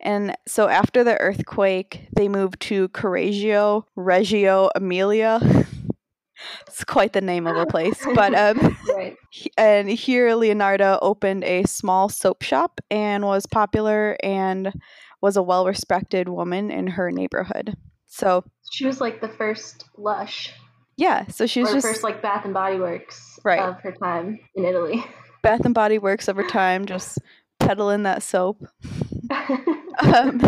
and 0.00 0.36
so 0.46 0.66
after 0.68 1.04
the 1.04 1.20
earthquake 1.20 2.08
they 2.16 2.28
moved 2.28 2.58
to 2.60 2.88
correggio 2.88 3.84
reggio 3.94 4.70
emilia 4.74 5.40
it's 6.66 6.84
quite 6.84 7.12
the 7.12 7.20
name 7.20 7.46
of 7.46 7.56
a 7.56 7.66
place 7.66 8.04
but 8.14 8.34
um 8.34 8.76
Right. 8.94 9.16
He- 9.30 9.50
and 9.56 9.88
here 9.88 10.34
Leonardo 10.34 10.98
opened 11.02 11.44
a 11.44 11.64
small 11.64 12.08
soap 12.08 12.42
shop 12.42 12.80
and 12.90 13.24
was 13.24 13.46
popular 13.46 14.16
and 14.22 14.72
was 15.20 15.36
a 15.36 15.42
well 15.42 15.66
respected 15.66 16.28
woman 16.28 16.70
in 16.70 16.86
her 16.88 17.10
neighborhood. 17.10 17.76
So 18.06 18.44
She 18.70 18.84
was 18.86 19.00
like 19.00 19.20
the 19.20 19.28
first 19.28 19.84
Lush, 19.96 20.52
yeah, 20.96 21.26
so 21.28 21.46
she 21.46 21.60
was 21.62 21.72
just 21.72 21.86
first 21.86 22.02
like 22.02 22.20
Bath 22.22 22.44
and 22.44 22.52
Body 22.52 22.78
Works 22.78 23.38
Right. 23.44 23.60
of 23.60 23.80
her 23.80 23.92
time 23.92 24.38
in 24.54 24.64
Italy. 24.64 25.02
Bath 25.42 25.64
and 25.64 25.74
Body 25.74 25.98
Works 25.98 26.28
over 26.28 26.42
time, 26.44 26.84
just 26.86 27.18
peddling 27.58 28.02
that 28.04 28.22
soap. 28.22 28.62
Um, 30.02 30.40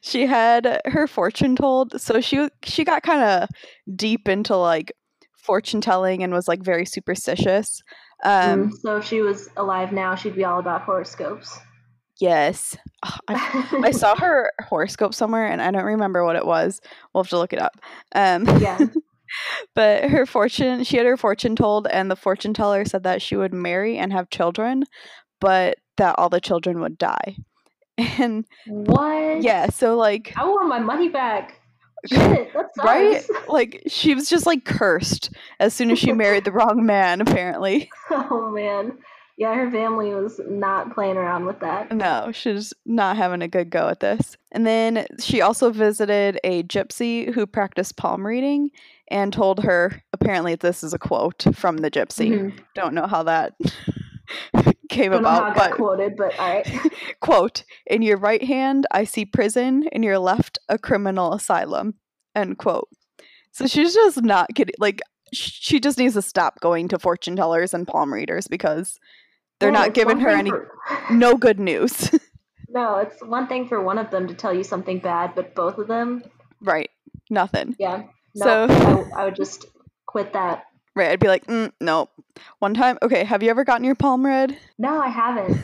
she 0.00 0.26
had 0.26 0.80
her 0.86 1.06
fortune 1.06 1.56
told, 1.56 2.00
so 2.00 2.20
she 2.20 2.48
she 2.64 2.84
got 2.84 3.02
kind 3.02 3.22
of 3.22 3.48
deep 3.96 4.28
into 4.28 4.56
like 4.56 4.92
fortune 5.36 5.80
telling 5.80 6.22
and 6.22 6.32
was 6.32 6.48
like 6.48 6.62
very 6.62 6.84
superstitious. 6.86 7.82
Um, 8.24 8.68
Mm, 8.68 8.72
so 8.80 8.96
if 8.98 9.04
she 9.04 9.20
was 9.20 9.50
alive 9.56 9.92
now, 9.92 10.14
she'd 10.14 10.36
be 10.36 10.44
all 10.44 10.60
about 10.60 10.82
horoscopes. 10.82 11.58
yes, 12.20 12.76
Ugh, 13.02 13.18
I 13.28 13.80
I 13.84 13.90
saw 13.90 14.14
her 14.20 14.52
horoscope 14.68 15.14
somewhere 15.14 15.46
and 15.48 15.60
I 15.60 15.70
don't 15.70 15.84
remember 15.84 16.24
what 16.24 16.36
it 16.36 16.46
was. 16.46 16.80
We'll 17.12 17.24
have 17.24 17.30
to 17.30 17.38
look 17.38 17.52
it 17.52 17.60
up. 17.60 17.72
Um, 18.14 18.44
Yeah. 18.60 18.78
but 19.74 20.10
her 20.10 20.26
fortune, 20.26 20.84
she 20.84 20.96
had 20.98 21.06
her 21.06 21.16
fortune 21.16 21.56
told, 21.56 21.86
and 21.86 22.10
the 22.10 22.16
fortune 22.16 22.52
teller 22.54 22.84
said 22.84 23.02
that 23.04 23.22
she 23.22 23.34
would 23.34 23.52
marry 23.54 23.96
and 23.98 24.12
have 24.12 24.28
children, 24.30 24.84
but 25.40 25.78
that 25.96 26.14
all 26.18 26.28
the 26.28 26.40
children 26.40 26.80
would 26.80 26.98
die. 26.98 27.36
And 28.18 28.44
What? 28.66 29.42
yeah, 29.42 29.68
so 29.70 29.96
like, 29.96 30.32
I 30.36 30.44
want 30.44 30.68
my 30.68 30.78
money 30.78 31.08
back. 31.08 31.58
Shit, 32.06 32.50
right? 32.82 33.24
Like, 33.48 33.82
she 33.86 34.14
was 34.14 34.28
just 34.28 34.44
like 34.46 34.64
cursed 34.64 35.30
as 35.60 35.72
soon 35.74 35.90
as 35.90 35.98
she 35.98 36.12
married 36.12 36.44
the 36.44 36.52
wrong 36.52 36.84
man, 36.84 37.20
apparently. 37.20 37.90
Oh 38.10 38.50
man. 38.50 38.98
Yeah, 39.38 39.54
her 39.54 39.70
family 39.70 40.12
was 40.12 40.40
not 40.46 40.94
playing 40.94 41.16
around 41.16 41.46
with 41.46 41.58
that. 41.60 41.90
No, 41.90 42.30
she's 42.32 42.72
not 42.84 43.16
having 43.16 43.40
a 43.40 43.48
good 43.48 43.70
go 43.70 43.88
at 43.88 44.00
this. 44.00 44.36
And 44.52 44.66
then 44.66 45.06
she 45.20 45.40
also 45.40 45.70
visited 45.70 46.38
a 46.44 46.62
gypsy 46.64 47.32
who 47.32 47.46
practiced 47.46 47.96
palm 47.96 48.26
reading 48.26 48.70
and 49.08 49.32
told 49.32 49.64
her 49.64 50.02
apparently 50.12 50.54
this 50.54 50.84
is 50.84 50.92
a 50.92 50.98
quote 50.98 51.44
from 51.54 51.78
the 51.78 51.90
gypsy. 51.90 52.30
Mhm. 52.30 52.58
Don't 52.74 52.94
know 52.94 53.06
how 53.06 53.22
that 53.24 53.54
came 54.88 55.12
Don't 55.12 55.22
know 55.22 55.28
how 55.30 55.38
about, 55.52 55.56
but 55.56 55.72
quoted, 55.72 56.16
but 56.16 56.38
all 56.38 56.48
right. 56.54 56.80
quote, 57.20 57.64
in 57.86 58.02
your 58.02 58.16
right 58.18 58.42
hand 58.42 58.86
I 58.90 59.04
see 59.04 59.24
prison, 59.24 59.88
in 59.92 60.02
your 60.02 60.18
left 60.18 60.58
a 60.68 60.78
criminal 60.78 61.32
asylum. 61.32 61.94
End 62.34 62.58
quote. 62.58 62.88
So 63.52 63.66
she's 63.66 63.94
just 63.94 64.22
not 64.22 64.48
getting 64.54 64.74
like 64.78 65.00
she 65.32 65.80
just 65.80 65.96
needs 65.98 66.14
to 66.14 66.22
stop 66.22 66.60
going 66.60 66.88
to 66.88 66.98
fortune 66.98 67.36
tellers 67.36 67.72
and 67.74 67.86
palm 67.88 68.12
readers 68.12 68.46
because 68.48 68.98
they're 69.60 69.72
Well, 69.72 69.82
not 69.84 69.94
giving 69.94 70.18
her 70.20 70.28
any 70.28 70.50
for- 70.50 70.70
no 71.10 71.36
good 71.36 71.58
news. 71.60 72.10
no, 72.68 72.98
it's 72.98 73.22
one 73.22 73.46
thing 73.46 73.66
for 73.68 73.82
one 73.82 73.96
of 73.98 74.10
them 74.10 74.28
to 74.28 74.34
tell 74.34 74.52
you 74.54 74.64
something 74.64 74.98
bad, 74.98 75.34
but 75.34 75.54
both 75.54 75.78
of 75.78 75.88
them, 75.88 76.22
right. 76.60 76.90
Nothing. 77.30 77.76
yeah. 77.78 78.02
No, 78.34 78.66
So- 78.66 79.08
I, 79.16 79.22
I 79.22 79.24
would 79.24 79.36
just 79.36 79.66
quit 80.06 80.32
that. 80.34 80.64
Right. 80.94 81.10
I'd 81.10 81.20
be 81.20 81.28
like, 81.28 81.46
mm, 81.46 81.72
nope. 81.80 82.10
One 82.58 82.74
time, 82.74 82.98
okay, 83.02 83.24
have 83.24 83.42
you 83.42 83.50
ever 83.50 83.64
gotten 83.64 83.84
your 83.84 83.94
palm 83.94 84.24
read? 84.24 84.56
No, 84.78 85.00
I 85.00 85.08
haven't. 85.08 85.58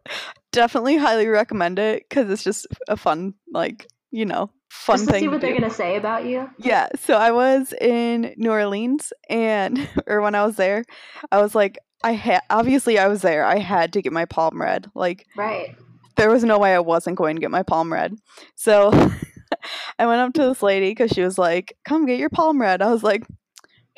Definitely 0.52 0.96
highly 0.96 1.26
recommend 1.28 1.78
it 1.78 2.04
because 2.08 2.30
it's 2.30 2.44
just 2.44 2.66
a 2.88 2.96
fun, 2.96 3.34
like, 3.52 3.86
you 4.10 4.26
know, 4.26 4.50
fun 4.70 4.96
Just 4.98 5.06
to 5.06 5.12
thing. 5.12 5.20
see 5.22 5.28
what 5.28 5.40
they're 5.40 5.54
do. 5.54 5.60
gonna 5.60 5.72
say 5.72 5.96
about 5.96 6.26
you. 6.26 6.50
Yeah, 6.58 6.88
so 6.98 7.14
I 7.14 7.30
was 7.32 7.72
in 7.80 8.34
New 8.36 8.50
Orleans 8.50 9.12
and 9.30 9.88
or 10.06 10.20
when 10.20 10.34
I 10.34 10.44
was 10.44 10.56
there, 10.56 10.84
I 11.30 11.40
was 11.40 11.54
like 11.54 11.78
I 12.04 12.12
had 12.12 12.40
obviously 12.50 12.98
I 12.98 13.06
was 13.08 13.22
there. 13.22 13.44
I 13.44 13.58
had 13.58 13.92
to 13.94 14.02
get 14.02 14.12
my 14.12 14.24
palm 14.26 14.60
read. 14.60 14.90
Like 14.94 15.26
Right. 15.36 15.74
there 16.16 16.30
was 16.30 16.44
no 16.44 16.58
way 16.58 16.74
I 16.74 16.80
wasn't 16.80 17.16
going 17.16 17.36
to 17.36 17.40
get 17.40 17.50
my 17.50 17.62
palm 17.62 17.90
read. 17.92 18.14
So 18.56 18.90
I 19.98 20.06
went 20.06 20.20
up 20.20 20.34
to 20.34 20.42
this 20.42 20.62
lady 20.62 20.94
cuz 20.94 21.12
she 21.12 21.22
was 21.22 21.38
like, 21.38 21.76
"Come 21.84 22.04
get 22.06 22.18
your 22.18 22.30
palm 22.30 22.60
read." 22.60 22.82
I 22.82 22.90
was 22.90 23.02
like, 23.02 23.24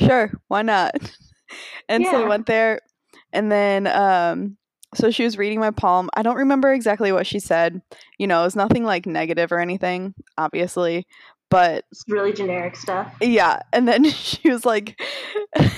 "Sure, 0.00 0.30
why 0.48 0.62
not?" 0.62 0.92
And 1.88 2.04
so 2.06 2.16
I 2.16 2.20
Yeah. 2.22 2.28
went 2.28 2.46
there 2.46 2.80
and 3.32 3.52
then 3.52 3.86
um 3.86 4.56
so 4.94 5.10
she 5.10 5.24
was 5.24 5.36
reading 5.38 5.60
my 5.60 5.70
palm. 5.70 6.08
I 6.16 6.22
don't 6.22 6.36
remember 6.36 6.72
exactly 6.72 7.12
what 7.12 7.26
she 7.26 7.38
said. 7.40 7.82
You 8.18 8.26
know, 8.26 8.40
it 8.40 8.44
was 8.44 8.56
nothing 8.56 8.84
like 8.84 9.06
negative 9.06 9.52
or 9.52 9.58
anything, 9.60 10.14
obviously. 10.38 11.06
But 11.50 11.84
It's 11.92 12.02
really 12.08 12.32
generic 12.32 12.74
stuff. 12.76 13.12
yeah, 13.20 13.60
and 13.72 13.86
then 13.86 14.04
she 14.10 14.50
was 14.50 14.64
like, 14.64 14.98
and 15.56 15.70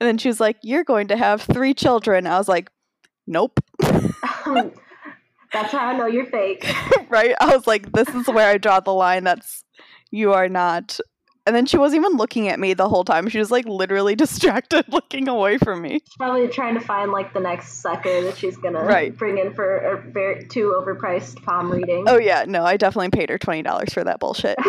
then 0.00 0.16
she 0.18 0.28
was 0.28 0.40
like, 0.40 0.56
"You're 0.62 0.84
going 0.84 1.08
to 1.08 1.16
have 1.16 1.42
three 1.42 1.74
children." 1.74 2.26
I 2.26 2.38
was 2.38 2.48
like, 2.48 2.70
"Nope." 3.26 3.60
That's 5.52 5.72
how 5.72 5.78
I 5.88 5.96
know 5.96 6.06
you're 6.06 6.26
fake. 6.26 6.64
right? 7.08 7.34
I 7.40 7.54
was 7.54 7.66
like, 7.66 7.90
"This 7.92 8.08
is 8.08 8.28
where 8.28 8.48
I 8.48 8.58
draw 8.58 8.80
the 8.80 8.92
line. 8.94 9.24
That's 9.24 9.64
you 10.10 10.32
are 10.32 10.48
not." 10.48 10.98
And 11.46 11.56
then 11.56 11.64
she 11.66 11.78
wasn't 11.78 12.04
even 12.04 12.16
looking 12.18 12.48
at 12.48 12.60
me 12.60 12.74
the 12.74 12.88
whole 12.88 13.02
time. 13.02 13.28
She 13.28 13.38
was 13.38 13.50
like 13.50 13.64
literally 13.66 14.14
distracted, 14.24 14.84
looking 14.92 15.26
away 15.28 15.58
from 15.58 15.82
me. 15.82 15.94
She's 16.04 16.16
probably 16.18 16.46
trying 16.48 16.74
to 16.74 16.80
find 16.80 17.10
like 17.12 17.32
the 17.32 17.40
next 17.40 17.80
sucker 17.82 18.22
that 18.22 18.36
she's 18.36 18.56
gonna 18.56 18.84
Right. 18.84 19.16
bring 19.16 19.38
in 19.38 19.52
for 19.54 19.76
a 19.78 20.00
very 20.12 20.44
too 20.46 20.74
overpriced 20.78 21.42
palm 21.42 21.70
reading. 21.70 22.04
Oh 22.06 22.18
yeah, 22.18 22.44
no, 22.46 22.64
I 22.64 22.76
definitely 22.76 23.10
paid 23.10 23.30
her 23.30 23.38
twenty 23.38 23.62
dollars 23.62 23.92
for 23.92 24.04
that 24.04 24.20
bullshit. 24.20 24.58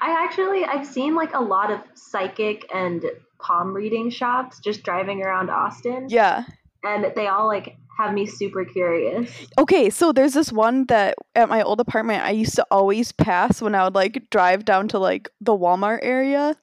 I 0.00 0.16
actually 0.24 0.64
I've 0.64 0.86
seen 0.86 1.14
like 1.14 1.34
a 1.34 1.40
lot 1.40 1.70
of 1.70 1.80
psychic 1.94 2.68
and 2.74 3.04
palm 3.40 3.72
reading 3.72 4.10
shops 4.10 4.58
just 4.60 4.82
driving 4.82 5.22
around 5.22 5.50
Austin, 5.50 6.06
Yeah. 6.08 6.44
and 6.84 7.06
they 7.16 7.26
all 7.28 7.46
like 7.46 7.76
have 7.98 8.14
me 8.14 8.26
super 8.26 8.64
curious. 8.64 9.30
Okay, 9.58 9.90
so 9.90 10.12
there's 10.12 10.34
this 10.34 10.52
one 10.52 10.86
that 10.86 11.16
at 11.34 11.48
my 11.48 11.62
old 11.62 11.80
apartment 11.80 12.22
I 12.22 12.30
used 12.30 12.54
to 12.56 12.66
always 12.70 13.12
pass 13.12 13.60
when 13.60 13.74
I 13.74 13.84
would 13.84 13.94
like 13.94 14.30
drive 14.30 14.64
down 14.64 14.88
to 14.88 14.98
like 14.98 15.28
the 15.40 15.56
Walmart 15.56 16.00
area. 16.02 16.56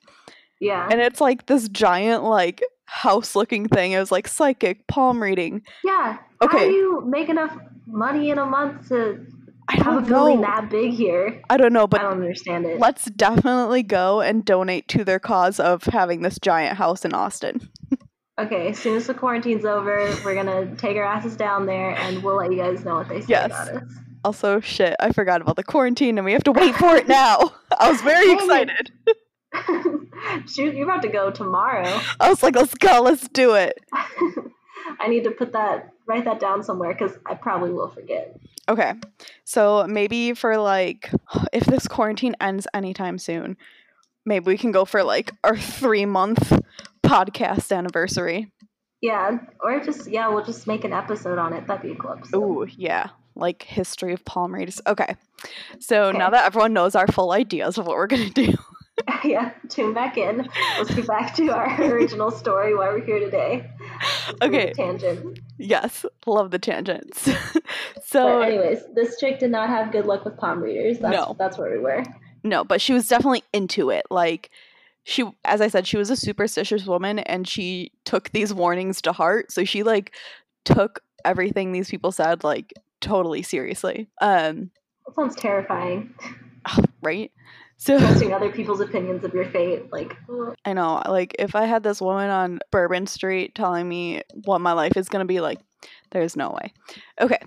Yeah, 0.60 0.88
and 0.89 1.01
it's 1.01 1.20
like 1.20 1.48
this 1.48 1.68
giant 1.70 2.24
like 2.24 2.63
house 2.86 3.36
looking 3.36 3.68
thing 3.68 3.92
it 3.92 4.00
was 4.00 4.12
like 4.12 4.27
psychic 4.27 4.88
palm 4.88 5.22
reading 5.22 5.62
yeah. 5.84 6.18
Okay. 6.42 6.58
How 6.58 6.65
do 6.65 6.72
you 6.72 7.04
make 7.06 7.30
enough 7.30 7.58
money 7.88 8.30
in 8.30 8.38
a 8.38 8.46
month 8.46 8.89
to 8.89 9.25
i 9.68 9.75
have 9.77 9.88
a 9.88 9.89
don't 10.01 10.08
building 10.08 10.42
know 10.42 10.48
that 10.48 10.70
big 10.70 10.92
here? 10.92 11.42
i 11.50 11.58
don't 11.58 11.74
know 11.74 11.88
but 11.88 12.01
I 12.01 12.04
don't 12.04 12.13
understand 12.13 12.65
it. 12.65 12.80
let's 12.80 13.06
definitely 13.06 13.84
go 13.84 14.22
and 14.22 14.46
donate 14.46 14.88
to 14.89 15.04
their 15.04 15.20
cause 15.20 15.60
of 15.60 15.84
having 15.84 16.22
this 16.22 16.38
giant 16.39 16.77
house 16.77 17.04
in 17.04 17.13
austin 17.13 17.68
Okay, 18.38 18.68
as 18.70 18.77
soon 18.80 18.98
as 18.98 19.08
the 19.08 19.13
quarantine's 19.13 19.63
over, 19.63 20.13
we're 20.25 20.36
gonna 20.36 20.75
take 20.75 20.98
our 20.98 21.06
asses 21.06 21.36
down 21.38 21.65
there, 21.65 21.92
and 21.92 22.22
we'll 22.22 22.36
let 22.36 22.51
you 22.51 22.58
guys 22.58 22.84
know 22.84 22.96
what 22.96 23.08
they 23.08 23.22
say 23.22 23.27
Yes. 23.30 23.46
about 23.48 23.70
us. 23.70 23.92
also 24.25 24.60
shit 24.60 24.96
i 25.00 25.12
forgot 25.12 25.39
about 25.39 25.56
the 25.56 25.63
quarantine 25.63 26.18
and 26.18 26.25
we 26.25 26.32
have 26.34 26.44
to 26.44 26.51
wait 26.51 26.74
for 26.75 26.96
it 26.96 27.08
now 27.08 27.38
i 27.80 27.88
was 27.92 28.01
very 28.01 28.32
excited 28.34 28.92
Shoot, 30.50 30.74
you're 30.75 30.89
about 30.89 31.04
to 31.04 31.08
go 31.10 31.30
tomorrow. 31.32 32.00
i 32.20 32.27
was 32.27 32.42
like 32.42 32.56
let's 32.56 32.74
go 32.74 33.01
let's 33.01 33.27
do 33.30 33.54
it 33.54 33.80
I 35.00 35.08
need 35.08 35.24
to 35.25 35.32
put 35.32 35.51
that, 35.54 35.89
write 36.08 36.25
that 36.25 36.39
down 36.39 36.63
somewhere 36.63 36.94
because 36.94 37.18
I 37.25 37.34
probably 37.36 37.72
will 37.72 37.89
forget. 37.89 38.36
okay 38.68 38.94
so 39.44 39.86
maybe 39.88 40.34
for 40.34 40.58
like 40.58 41.12
if 41.54 41.65
this 41.65 41.88
quarantine 41.88 42.36
ends 42.42 42.68
anytime 42.74 43.18
soon 43.20 43.58
maybe 44.25 44.46
we 44.46 44.58
can 44.58 44.72
go 44.72 44.86
for 44.86 45.04
like 45.04 45.32
our 45.44 45.56
three 45.58 46.06
month 46.06 46.51
podcast 47.08 47.76
anniversary 47.76 48.52
Yeah, 49.02 49.38
or 49.62 49.80
just 49.80 50.08
yeah, 50.10 50.28
we'll 50.30 50.44
just 50.46 50.68
make 50.68 50.84
an 50.84 50.94
episode 50.94 51.38
on 51.38 51.54
it. 51.54 51.68
That'd 51.68 51.84
be 51.84 51.92
a 51.92 51.96
cool 51.96 52.12
episode. 52.14 52.38
Ooh, 52.38 52.68
yeah. 52.78 53.10
Like 53.36 53.64
history 53.64 54.14
of 54.14 54.24
palm 54.26 54.54
readers. 54.54 54.82
Okay. 54.88 55.16
So 55.80 56.12
now 56.12 56.30
that 56.30 56.46
everyone 56.46 56.74
knows 56.74 56.96
our 56.96 57.08
full 57.08 57.32
ideas 57.32 57.78
of 57.78 57.86
what 57.88 57.98
we're 57.98 58.08
gonna 58.08 58.30
do. 58.30 58.54
yeah, 59.26 59.52
tune 59.68 59.94
back 59.94 60.18
in. 60.18 60.48
Let's 60.78 60.96
get 60.96 61.06
back 61.06 61.36
to 61.36 61.50
our 61.50 61.82
original 61.82 62.32
story. 62.32 62.74
Why 62.74 62.88
we're 62.88 63.04
here 63.06 63.20
today. 63.20 63.70
Okay. 64.42 64.72
Tangent. 64.72 65.38
Yes. 65.58 66.06
Love 66.26 66.52
the 66.52 66.60
tangents. 66.60 67.26
But 67.54 68.06
so 68.06 68.40
anyways, 68.42 68.80
this 68.96 69.20
chick 69.20 69.40
did 69.40 69.52
not 69.52 69.68
have 69.68 69.92
good 69.92 70.06
luck 70.06 70.24
with 70.24 70.38
palm 70.38 70.62
readers. 70.62 71.00
That's, 71.00 71.14
No. 71.14 71.36
that's 71.38 71.58
where 71.58 71.70
we 71.72 71.80
were. 71.80 72.04
no, 72.46 72.64
but 72.64 72.80
she 72.80 72.94
was 72.94 73.06
definitely 73.10 73.44
into 73.52 73.90
it. 73.90 74.06
Like 74.10 74.50
she 75.06 75.24
as 75.46 75.62
I 75.62 75.68
said, 75.70 75.88
she 75.88 75.98
was 75.98 76.10
a 76.10 76.16
superstitious 76.16 76.86
woman 76.86 77.20
and 77.20 77.48
she 77.48 77.92
took 78.04 78.32
these 78.32 78.54
warnings 78.54 79.02
to 79.04 79.14
heart. 79.14 79.52
So 79.52 79.64
she 79.64 79.84
like 79.84 80.14
took 80.66 81.02
everything 81.24 81.72
these 81.72 81.90
people 81.90 82.12
said 82.12 82.44
like 82.44 82.74
totally 83.02 83.44
seriously. 83.44 84.10
Um, 84.20 84.72
That 85.06 85.16
sounds 85.16 85.36
terrifying. 85.36 86.14
right? 87.04 87.32
So 87.78 88.00
Trusting 88.00 88.34
other 88.34 88.52
people's 88.52 88.80
opinions 88.82 89.24
of 89.24 89.34
your 89.34 89.46
fate. 89.52 89.92
Like, 89.92 90.18
ugh. 90.28 90.56
I 90.66 90.74
know, 90.74 91.04
like 91.08 91.36
if 91.38 91.56
I 91.56 91.66
had 91.66 91.84
this 91.84 92.02
woman 92.02 92.32
on 92.32 92.60
Bourbon 92.72 93.06
Street 93.06 93.54
telling 93.54 93.88
me 93.88 94.24
what 94.46 94.60
my 94.60 94.74
life 94.74 94.98
is 94.98 95.08
gonna 95.08 95.26
be 95.26 95.40
like, 95.40 95.60
there's 96.12 96.36
no 96.36 96.50
way. 96.52 96.74
Okay. 97.22 97.40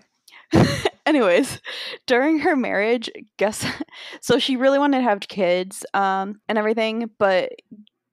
Anyways, 1.08 1.58
during 2.04 2.40
her 2.40 2.54
marriage, 2.54 3.08
guess 3.38 3.64
so 4.20 4.38
she 4.38 4.56
really 4.56 4.78
wanted 4.78 4.98
to 4.98 5.04
have 5.04 5.20
kids, 5.20 5.82
um, 5.94 6.38
and 6.50 6.58
everything, 6.58 7.08
but 7.18 7.52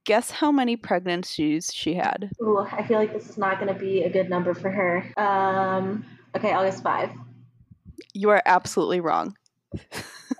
guess 0.06 0.32
how 0.32 0.50
many 0.50 0.78
pregnancies 0.78 1.70
she 1.74 1.96
had? 1.96 2.32
ooh, 2.42 2.60
I 2.60 2.88
feel 2.88 2.98
like 2.98 3.12
this 3.12 3.30
is 3.30 3.38
not 3.38 3.60
going 3.60 3.74
to 3.74 3.78
be 3.78 4.04
a 4.04 4.10
good 4.10 4.30
number 4.30 4.54
for 4.54 4.72
her. 4.72 5.04
Um, 5.18 6.06
okay, 6.38 6.54
I'll 6.54 6.64
guess 6.64 6.80
five. 6.80 7.10
You 8.14 8.30
are 8.30 8.42
absolutely 8.46 9.02
wrong. 9.02 9.36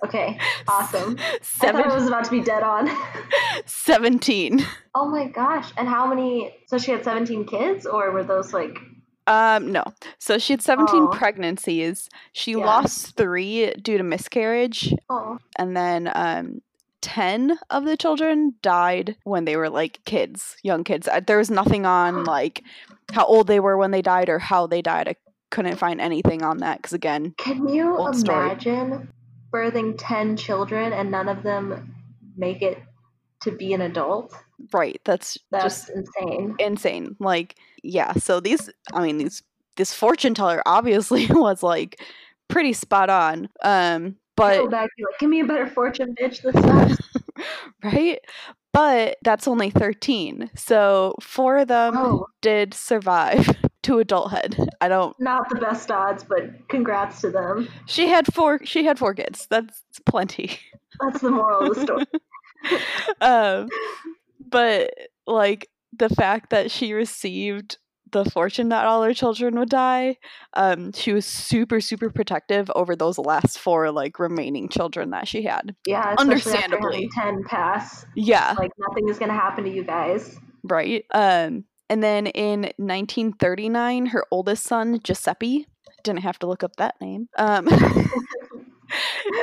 Okay, 0.02 0.38
awesome. 0.68 1.18
I 1.20 1.38
thought 1.42 1.80
it 1.80 1.94
was 1.94 2.06
about 2.06 2.24
to 2.24 2.30
be 2.30 2.40
dead 2.40 2.62
on. 2.62 2.88
17. 3.66 4.64
oh 4.94 5.10
my 5.10 5.26
gosh! 5.26 5.72
And 5.76 5.86
how 5.86 6.06
many? 6.06 6.56
So 6.68 6.78
she 6.78 6.90
had 6.90 7.04
seventeen 7.04 7.44
kids, 7.44 7.84
or 7.84 8.12
were 8.12 8.24
those 8.24 8.54
like? 8.54 8.78
Um, 9.26 9.72
no. 9.72 9.82
So 10.18 10.38
she 10.38 10.52
had 10.52 10.62
17 10.62 11.04
Oh. 11.04 11.08
pregnancies. 11.08 12.08
She 12.32 12.54
Yeah. 12.56 12.64
lost 12.66 13.16
three 13.16 13.72
due 13.82 13.98
to 13.98 14.04
miscarriage, 14.04 14.94
Oh, 15.08 15.38
and 15.58 15.76
then 15.76 16.10
um 16.14 16.60
10 17.02 17.58
of 17.70 17.84
the 17.84 17.96
children 17.96 18.54
died 18.62 19.16
when 19.24 19.44
they 19.44 19.56
were 19.56 19.68
like 19.70 20.00
kids 20.06 20.56
young 20.62 20.82
kids 20.82 21.06
Uh, 21.06 21.20
there 21.26 21.36
was 21.38 21.50
nothing 21.50 21.86
on 21.86 22.24
like 22.24 22.64
how 23.12 23.24
old 23.24 23.46
they 23.46 23.60
were 23.60 23.76
when 23.76 23.90
they 23.92 24.02
died 24.02 24.28
or 24.28 24.38
how 24.38 24.66
they 24.66 24.82
died 24.82 25.06
i 25.08 25.14
couldn't 25.50 25.76
find 25.76 26.00
anything 26.00 26.42
on 26.42 26.58
that 26.58 26.78
because 26.78 26.92
again 26.94 27.34
can 27.38 27.68
you 27.68 27.96
Old 27.96 28.16
story. 28.16 28.48
imagine 28.48 29.08
birthing 29.52 29.94
ten 29.98 30.36
children 30.36 30.92
and 30.92 31.10
none 31.10 31.28
of 31.28 31.42
them 31.44 31.94
make 32.36 32.62
it 32.62 32.82
to 33.42 33.52
be 33.52 33.72
an 33.74 33.82
adult? 33.82 34.34
right 34.72 35.00
that's, 35.04 35.38
That's 35.50 35.86
just 35.86 35.90
insane. 35.90 36.56
insane 36.58 37.16
like 37.20 37.56
yeah 37.86 38.12
so 38.14 38.40
these 38.40 38.70
i 38.92 39.02
mean 39.02 39.18
these 39.18 39.42
this 39.76 39.92
fortune 39.92 40.34
teller 40.34 40.62
obviously 40.66 41.26
was 41.30 41.62
like 41.62 42.00
pretty 42.48 42.72
spot 42.72 43.10
on 43.10 43.48
um 43.62 44.16
Go 44.38 44.66
but 44.66 44.70
back, 44.70 44.90
be 44.98 45.02
like, 45.02 45.18
give 45.18 45.30
me 45.30 45.40
a 45.40 45.46
better 45.46 45.66
fortune, 45.66 46.14
bitch. 46.14 46.42
This 46.42 46.52
sucks. 46.52 46.98
right 47.84 48.20
but 48.72 49.16
that's 49.22 49.48
only 49.48 49.70
13 49.70 50.50
so 50.54 51.14
four 51.20 51.58
of 51.58 51.68
them 51.68 51.94
oh, 51.96 52.26
did 52.42 52.74
survive 52.74 53.48
to 53.82 53.98
adulthood 53.98 54.56
i 54.80 54.88
don't 54.88 55.18
not 55.18 55.48
the 55.48 55.56
best 55.56 55.90
odds, 55.90 56.24
but 56.24 56.68
congrats 56.68 57.20
to 57.20 57.30
them. 57.30 57.68
She 57.86 58.08
had 58.08 58.32
four. 58.32 58.64
She 58.64 58.84
had 58.84 58.98
four 58.98 59.14
kids. 59.14 59.46
That's 59.50 59.82
plenty. 60.04 60.58
That's 61.00 61.20
the 61.20 61.30
moral 61.30 61.70
of 61.70 61.76
the 61.76 61.82
story. 61.82 62.06
um, 63.20 63.68
but 64.50 64.92
like 65.26 65.68
the 65.98 66.08
fact 66.08 66.50
that 66.50 66.70
she 66.70 66.92
received 66.92 67.78
the 68.12 68.24
fortune 68.24 68.68
that 68.68 68.86
all 68.86 69.02
her 69.02 69.12
children 69.12 69.58
would 69.58 69.68
die, 69.68 70.16
um, 70.54 70.92
she 70.92 71.12
was 71.12 71.26
super 71.26 71.80
super 71.80 72.08
protective 72.08 72.70
over 72.74 72.94
those 72.94 73.18
last 73.18 73.58
four 73.58 73.90
like 73.90 74.18
remaining 74.18 74.68
children 74.68 75.10
that 75.10 75.26
she 75.26 75.42
had. 75.42 75.74
Yeah, 75.86 76.14
Understandably. 76.18 77.08
ten 77.14 77.42
pass. 77.44 78.06
Yeah, 78.14 78.54
Like 78.58 78.70
nothing 78.78 79.08
is 79.08 79.18
gonna 79.18 79.32
happen 79.34 79.64
to 79.64 79.70
you 79.70 79.82
guys. 79.84 80.36
right. 80.62 81.04
Um, 81.12 81.64
and 81.90 82.02
then 82.02 82.26
in 82.28 82.62
1939, 82.78 84.06
her 84.06 84.24
oldest 84.30 84.64
son 84.64 84.98
Giuseppe 85.02 85.66
didn't 86.02 86.22
have 86.22 86.38
to 86.40 86.46
look 86.46 86.62
up 86.64 86.76
that 86.76 86.94
name. 87.00 87.28
Um, 87.36 87.66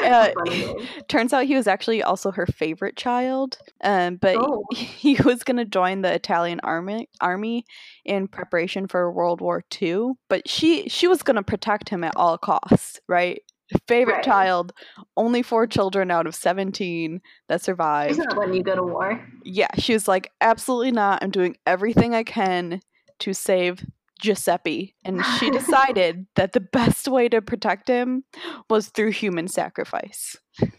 Uh, 0.04 0.30
turns 1.08 1.34
out 1.34 1.46
he 1.46 1.56
was 1.56 1.68
actually 1.68 2.02
also 2.04 2.32
her 2.32 2.46
favorite 2.46 2.96
child, 2.96 3.58
um, 3.84 4.16
but 4.18 4.38
Oh. 4.38 4.66
he 4.74 5.16
was 5.24 5.44
going 5.44 5.58
to 5.58 5.66
join 5.66 6.02
the 6.02 6.14
Italian 6.14 6.60
army 6.62 7.10
army 7.22 7.66
in 8.06 8.28
preparation 8.28 8.88
for 8.88 9.12
World 9.12 9.42
War 9.42 9.64
II. 9.82 10.12
But 10.30 10.48
she 10.48 10.88
she 10.90 11.08
was 11.08 11.24
going 11.24 11.36
to 11.36 11.44
protect 11.44 11.90
him 11.90 12.04
at 12.04 12.14
all 12.16 12.38
costs, 12.38 13.00
right? 13.08 13.42
Favorite 13.88 14.16
Right. 14.16 14.24
child, 14.24 14.72
only 15.18 15.42
four 15.42 15.66
children 15.66 16.12
out 16.12 16.28
of 16.28 16.36
seventeen 16.36 17.22
that 17.50 17.62
survived. 17.62 18.16
She's 18.16 18.24
not 18.26 18.38
letting 18.38 18.54
you 18.56 18.64
go 18.64 18.76
to 18.76 18.84
war. 18.84 19.26
yeah, 19.44 19.68
she 19.80 19.94
was 19.94 20.08
like, 20.08 20.32
absolutely 20.42 20.92
not. 20.92 21.24
I'm 21.24 21.32
doing 21.32 21.56
everything 21.66 22.14
I 22.14 22.24
can 22.24 22.82
to 23.20 23.34
save 23.34 23.84
Giuseppe. 24.24 24.96
And 25.04 25.24
she 25.38 25.50
decided 25.52 26.26
that 26.36 26.54
the 26.54 26.60
best 26.62 27.08
way 27.08 27.30
to 27.30 27.42
protect 27.42 27.88
him 27.88 28.24
was 28.70 28.88
through 28.88 29.12
human 29.12 29.48
sacrifice. 29.48 30.36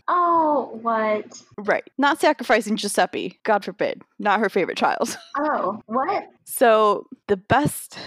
Oh, 0.08 0.78
what? 0.82 1.42
Right. 1.58 1.84
Not 1.98 2.20
sacrificing 2.20 2.76
Giuseppe, 2.76 3.38
God 3.44 3.64
forbid. 3.64 4.02
Not 4.18 4.40
her 4.40 4.48
favorite 4.48 4.78
child. 4.78 5.16
Oh, 5.36 5.80
what? 5.86 6.24
So 6.44 7.06
the 7.28 7.36
best 7.36 7.98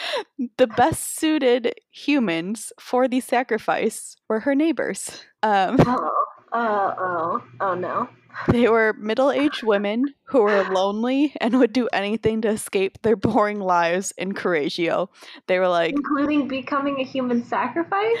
the 0.58 0.66
best 0.66 1.16
suited 1.18 1.74
humans 1.90 2.72
for 2.80 3.08
the 3.08 3.20
sacrifice 3.20 4.16
were 4.28 4.40
her 4.40 4.54
neighbors. 4.54 5.20
Um, 5.42 5.76
Oh, 5.80 6.10
oh, 6.56 6.94
oh, 6.98 7.44
oh 7.60 7.74
no. 7.74 8.08
They 8.48 8.68
were 8.68 8.92
middle 8.94 9.30
aged 9.30 9.62
women 9.62 10.14
who 10.24 10.42
were 10.42 10.64
lonely 10.64 11.34
and 11.40 11.58
would 11.58 11.72
do 11.72 11.88
anything 11.92 12.42
to 12.42 12.48
escape 12.48 13.00
their 13.02 13.16
boring 13.16 13.60
lives 13.60 14.12
in 14.18 14.32
Correggio. 14.34 15.08
They 15.46 15.58
were 15.58 15.68
like, 15.68 15.92
Including 15.92 16.48
becoming 16.48 17.00
a 17.00 17.04
human 17.04 17.44
sacrifice? 17.44 18.18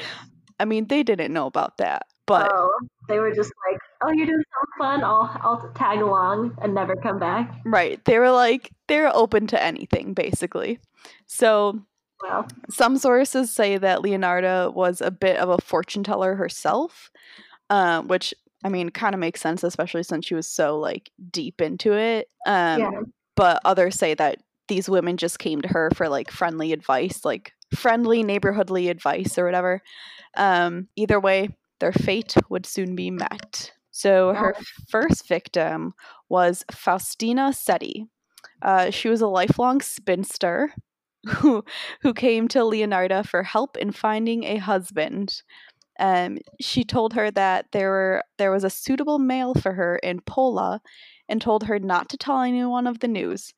I 0.58 0.64
mean, 0.64 0.86
they 0.86 1.02
didn't 1.02 1.32
know 1.34 1.46
about 1.46 1.76
that, 1.78 2.06
but 2.26 2.50
oh, 2.50 2.70
they 3.08 3.18
were 3.18 3.34
just 3.34 3.52
like, 3.70 3.78
oh, 4.02 4.10
you're 4.12 4.26
doing 4.26 4.42
something 4.42 4.78
fun. 4.78 5.04
I'll, 5.04 5.30
I'll 5.42 5.72
tag 5.74 6.00
along 6.00 6.56
and 6.62 6.74
never 6.74 6.96
come 6.96 7.18
back. 7.18 7.60
right, 7.64 8.02
they 8.06 8.18
were 8.18 8.30
like, 8.30 8.70
they're 8.88 9.14
open 9.14 9.46
to 9.48 9.62
anything, 9.62 10.14
basically. 10.14 10.80
So 11.26 11.82
Well, 12.22 12.48
some 12.70 12.96
sources 12.96 13.50
say 13.50 13.76
that 13.76 14.00
Leonardo 14.00 14.70
was 14.70 15.02
a 15.02 15.10
bit 15.10 15.36
of 15.36 15.50
a 15.50 15.58
fortune 15.58 16.04
teller 16.04 16.36
herself, 16.36 17.10
uh, 17.70 18.02
which 18.02 18.34
I 18.64 18.68
mean, 18.68 18.90
kind 18.90 19.14
of 19.14 19.20
makes 19.20 19.40
sense, 19.40 19.62
especially 19.62 20.02
since 20.02 20.26
she 20.26 20.34
was 20.34 20.48
so 20.48 20.78
like 20.78 21.10
deep 21.30 21.60
into 21.60 21.92
it. 21.92 22.28
Um, 22.46 22.80
yeah. 22.80 22.90
but 23.34 23.60
others 23.64 23.96
say 23.96 24.14
that 24.14 24.38
these 24.68 24.88
women 24.88 25.16
just 25.16 25.38
came 25.38 25.62
to 25.62 25.68
her 25.68 25.90
for 25.94 26.08
like 26.08 26.30
friendly 26.30 26.72
advice, 26.72 27.24
like 27.24 27.52
friendly 27.74 28.24
neighborhoodly 28.24 28.90
advice 28.90 29.38
or 29.38 29.44
whatever. 29.44 29.82
Um, 30.36 30.88
either 30.96 31.20
way, 31.20 31.50
their 31.80 31.92
fate 31.92 32.34
would 32.48 32.66
soon 32.66 32.96
be 32.96 33.10
met. 33.10 33.72
So 33.90 34.34
her 34.34 34.54
first 34.90 35.26
victim 35.26 35.94
was 36.28 36.64
Faustina 36.70 37.52
Setti. 37.52 38.08
Uh, 38.62 38.90
she 38.90 39.08
was 39.08 39.20
a 39.20 39.26
lifelong 39.26 39.80
spinster 39.80 40.72
who 41.28 41.64
who 42.02 42.12
came 42.12 42.46
to 42.48 42.58
Leonarda 42.60 43.26
for 43.26 43.42
help 43.42 43.76
in 43.76 43.92
finding 43.92 44.44
a 44.44 44.56
husband. 44.56 45.42
Um, 45.98 46.38
she 46.60 46.84
told 46.84 47.14
her 47.14 47.30
that 47.32 47.66
there 47.72 47.90
were 47.90 48.22
there 48.38 48.50
was 48.50 48.64
a 48.64 48.70
suitable 48.70 49.18
male 49.18 49.54
for 49.54 49.72
her 49.72 49.96
in 49.96 50.20
Pola, 50.20 50.80
and 51.28 51.40
told 51.40 51.64
her 51.64 51.78
not 51.78 52.08
to 52.10 52.16
tell 52.16 52.40
anyone 52.40 52.86
of 52.86 53.00
the 53.00 53.08
news. 53.08 53.52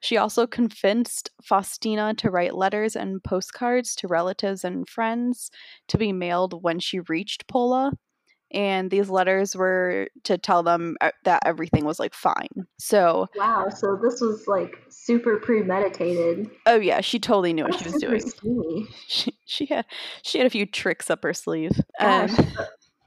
She 0.00 0.16
also 0.16 0.46
convinced 0.46 1.30
Faustina 1.42 2.14
to 2.14 2.30
write 2.30 2.54
letters 2.54 2.96
and 2.96 3.22
postcards 3.22 3.94
to 3.96 4.08
relatives 4.08 4.64
and 4.64 4.88
friends 4.88 5.50
to 5.88 5.98
be 5.98 6.12
mailed 6.12 6.62
when 6.62 6.78
she 6.80 7.00
reached 7.00 7.46
Pola. 7.48 7.92
And 8.52 8.90
these 8.90 9.08
letters 9.08 9.54
were 9.54 10.08
to 10.24 10.36
tell 10.36 10.62
them 10.62 10.96
uh, 11.00 11.10
that 11.24 11.42
everything 11.46 11.84
was 11.84 11.98
like 12.00 12.14
fine. 12.14 12.66
So, 12.78 13.28
Wow. 13.36 13.68
So 13.68 13.98
this 14.02 14.20
was 14.20 14.46
like 14.48 14.76
super 14.88 15.38
premeditated. 15.38 16.50
oh 16.66 16.80
yeah, 16.80 17.00
she 17.00 17.18
totally 17.18 17.52
knew 17.52 17.64
what 17.64 17.78
she 17.78 17.88
was 17.88 18.34
doing. 18.40 18.88
She, 19.06 19.36
she 19.44 19.66
had 19.66 19.86
she 20.22 20.38
had 20.38 20.46
a 20.46 20.50
few 20.50 20.66
tricks 20.66 21.10
up 21.10 21.22
her 21.22 21.34
sleeve. 21.34 21.72
Um, 21.98 22.28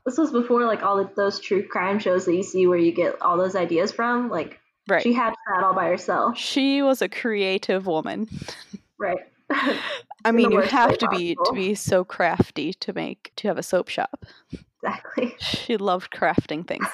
this 0.05 0.17
was 0.17 0.31
before 0.31 0.65
like 0.65 0.83
all 0.83 0.97
the, 0.97 1.09
those 1.15 1.39
true 1.39 1.65
crime 1.65 1.99
shows 1.99 2.25
that 2.25 2.35
you 2.35 2.43
see 2.43 2.67
where 2.67 2.77
you 2.77 2.91
get 2.91 3.21
all 3.21 3.37
those 3.37 3.55
ideas 3.55 3.91
from. 3.91 4.29
Like 4.29 4.59
right. 4.87 5.01
she 5.01 5.13
had 5.13 5.33
that 5.47 5.63
all 5.63 5.73
by 5.73 5.87
herself. 5.87 6.37
She 6.37 6.81
was 6.81 7.01
a 7.01 7.09
creative 7.09 7.87
woman. 7.87 8.27
Right. 8.97 9.19
I 10.25 10.31
mean, 10.31 10.51
you 10.51 10.61
have 10.61 10.97
to 10.97 11.07
be 11.09 11.35
to 11.45 11.53
be 11.53 11.75
so 11.75 12.03
crafty 12.03 12.73
to 12.73 12.93
make 12.93 13.31
to 13.37 13.47
have 13.47 13.57
a 13.57 13.63
soap 13.63 13.89
shop. 13.89 14.25
Exactly. 14.83 15.35
She 15.39 15.77
loved 15.77 16.11
crafting 16.11 16.67
things. 16.67 16.87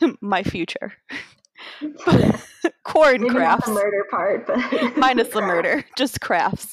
My 0.20 0.42
future. 0.42 0.92
yeah. 1.80 2.40
Corn 2.84 3.20
Maybe 3.22 3.34
crafts. 3.34 3.66
the 3.66 3.72
murder 3.74 4.06
part, 4.10 4.46
but 4.46 4.96
Minus 4.96 5.28
the 5.28 5.42
murder. 5.42 5.84
Just 5.96 6.20
crafts. 6.20 6.70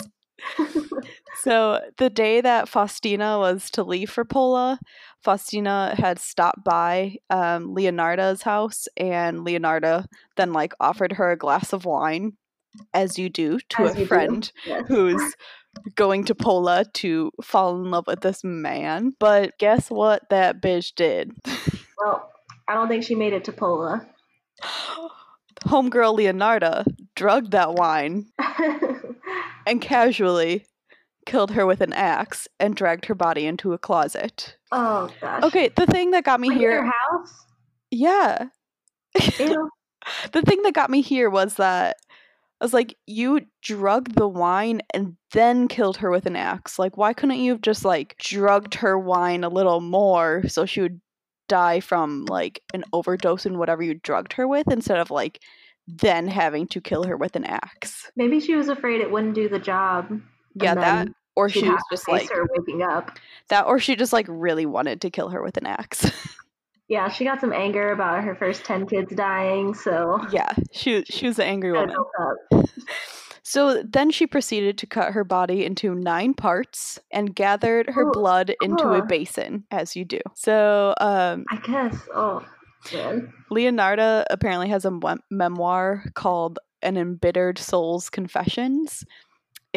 So 1.42 1.82
the 1.98 2.10
day 2.10 2.42
that 2.42 2.70
Faustina 2.70 3.38
was 3.38 3.70
to 3.72 3.84
leave 3.84 4.10
for 4.10 4.24
Pola, 4.26 4.80
Faustina 5.24 5.94
had 5.98 6.20
stopped 6.20 6.64
by 6.64 7.18
um, 7.30 7.76
Leonarda's 7.76 8.42
house, 8.44 8.88
and 8.98 9.40
Leonarda 9.40 10.06
then 10.38 10.54
like 10.54 10.74
offered 10.80 11.14
her 11.14 11.32
a 11.32 11.38
glass 11.38 11.74
of 11.74 11.86
wine, 11.86 12.34
as 12.94 13.20
you 13.20 13.30
do 13.30 13.60
to 13.70 13.84
As 13.84 13.96
a 13.98 14.06
friend 14.06 14.52
Yes. 14.66 14.84
who's 14.88 15.36
going 15.96 16.24
to 16.26 16.36
Pola 16.36 16.86
to 16.96 17.32
fall 17.42 17.76
in 17.76 17.92
love 17.92 18.06
with 18.08 18.22
this 18.22 18.44
man. 18.44 19.14
But 19.20 19.58
guess 19.60 19.90
what 19.90 20.30
that 20.30 20.62
bitch 20.62 20.96
did? 20.96 21.32
Well, 22.00 22.30
I 22.68 22.76
don't 22.76 22.88
think 22.90 23.04
she 23.04 23.16
made 23.16 23.34
it 23.34 23.44
to 23.46 23.52
Pola. 23.52 24.06
Homegirl 25.66 26.16
Leonarda 26.16 26.86
drugged 27.16 27.52
that 27.54 27.74
wine 27.74 28.28
and 29.66 29.82
casually 29.82 30.66
killed 31.26 31.52
her 31.52 31.66
with 31.66 31.82
an 31.82 31.92
axe 31.94 32.48
and 32.60 32.76
dragged 32.76 33.06
her 33.06 33.16
body 33.16 33.48
into 33.48 33.74
a 33.74 33.80
closet. 33.80 34.58
oh 34.72 35.10
gosh. 35.20 35.44
Okay, 35.44 35.70
the 35.70 35.88
thing 35.88 36.12
that 36.12 36.24
got 36.24 36.40
me 36.40 36.50
her 36.50 36.60
here, 36.60 36.84
house? 36.86 37.46
yeah, 37.90 38.46
Ew. 39.40 39.70
the 40.32 40.42
thing 40.44 40.62
that 40.62 40.74
got 40.74 40.92
me 40.92 41.02
here 41.02 41.30
was 41.32 41.56
that 41.56 41.98
I 42.60 42.66
was 42.66 42.74
like, 42.74 42.98
you 43.06 43.42
drugged 43.62 44.16
the 44.16 44.28
wine 44.28 44.82
and 44.94 45.16
then 45.32 45.68
killed 45.68 45.98
her 45.98 46.10
with 46.10 46.26
an 46.26 46.36
axe. 46.36 46.80
Like, 46.80 46.98
why 46.98 47.14
couldn't 47.14 47.40
you 47.40 47.52
have 47.52 47.62
just 47.62 47.86
like 47.86 48.18
drugged 48.18 48.74
her 48.76 48.98
wine 48.98 49.44
a 49.44 49.50
little 49.50 49.80
more 49.80 50.44
so 50.48 50.66
she 50.66 50.82
would 50.82 51.00
die 51.48 51.80
from 51.80 52.26
like 52.26 52.62
an 52.74 52.84
overdose 52.94 53.46
in 53.46 53.58
whatever 53.58 53.84
you 53.84 53.94
drugged 53.94 54.34
her 54.34 54.48
with 54.48 54.70
instead 54.72 54.98
of 54.98 55.12
like 55.12 55.42
then 55.88 56.28
having 56.28 56.68
to 56.68 56.82
kill 56.82 57.04
her 57.04 57.16
with 57.16 57.36
an 57.36 57.46
axe? 57.46 58.12
Maybe 58.16 58.40
she 58.40 58.56
was 58.56 58.70
afraid 58.70 59.02
it 59.02 59.12
wouldn't 59.12 59.36
do 59.36 59.48
the 59.48 59.60
job. 59.60 60.20
Yeah, 60.56 60.74
that 60.76 61.10
or 61.38 61.50
she 61.50 61.70
was 61.70 61.82
just 61.92 62.08
like 62.10 62.28
her 62.32 62.48
waking 62.58 62.82
up. 62.82 63.20
that, 63.50 63.68
or 63.68 63.78
she 63.78 63.96
just 63.96 64.12
like 64.12 64.26
really 64.28 64.66
wanted 64.66 65.02
to 65.02 65.12
kill 65.12 65.30
her 65.30 65.44
with 65.44 65.56
an 65.58 65.68
axe. 65.68 66.10
Yeah, 66.90 67.10
she 67.10 67.26
got 67.26 67.42
some 67.42 67.52
anger 67.52 67.92
about 67.92 68.24
her 68.24 68.36
first 68.36 68.64
ten 68.64 68.88
kids 68.88 69.14
dying, 69.14 69.74
so 69.74 70.22
yeah, 70.32 70.54
she 70.72 71.04
she 71.06 71.28
was 71.28 71.40
an 71.40 71.46
angry 71.46 71.72
woman. 71.74 71.96
So 73.48 73.82
then 73.82 74.12
she 74.12 74.28
proceeded 74.28 74.78
to 74.80 74.86
cut 74.88 75.14
her 75.14 75.24
body 75.24 75.64
into 75.64 75.96
nine 75.96 76.34
parts 76.34 77.00
and 77.14 77.34
gathered 77.34 77.90
her 77.90 78.02
Ooh, 78.02 78.12
blood 78.12 78.54
into 78.62 78.90
a 78.90 79.06
basin, 79.06 79.64
as 79.72 79.96
you 79.96 80.04
do. 80.04 80.20
So 80.36 80.94
um, 81.00 81.46
I 81.50 81.56
guess. 81.66 81.98
Oh 82.14 82.46
man. 82.94 83.32
Leonarda 83.50 84.26
apparently 84.30 84.68
has 84.68 84.84
a 84.84 84.92
mem- 84.92 85.24
memoir 85.32 86.04
called 86.14 86.60
An 86.82 86.98
Embittered 86.98 87.58
Soul's 87.58 88.10
Confessions. 88.10 89.06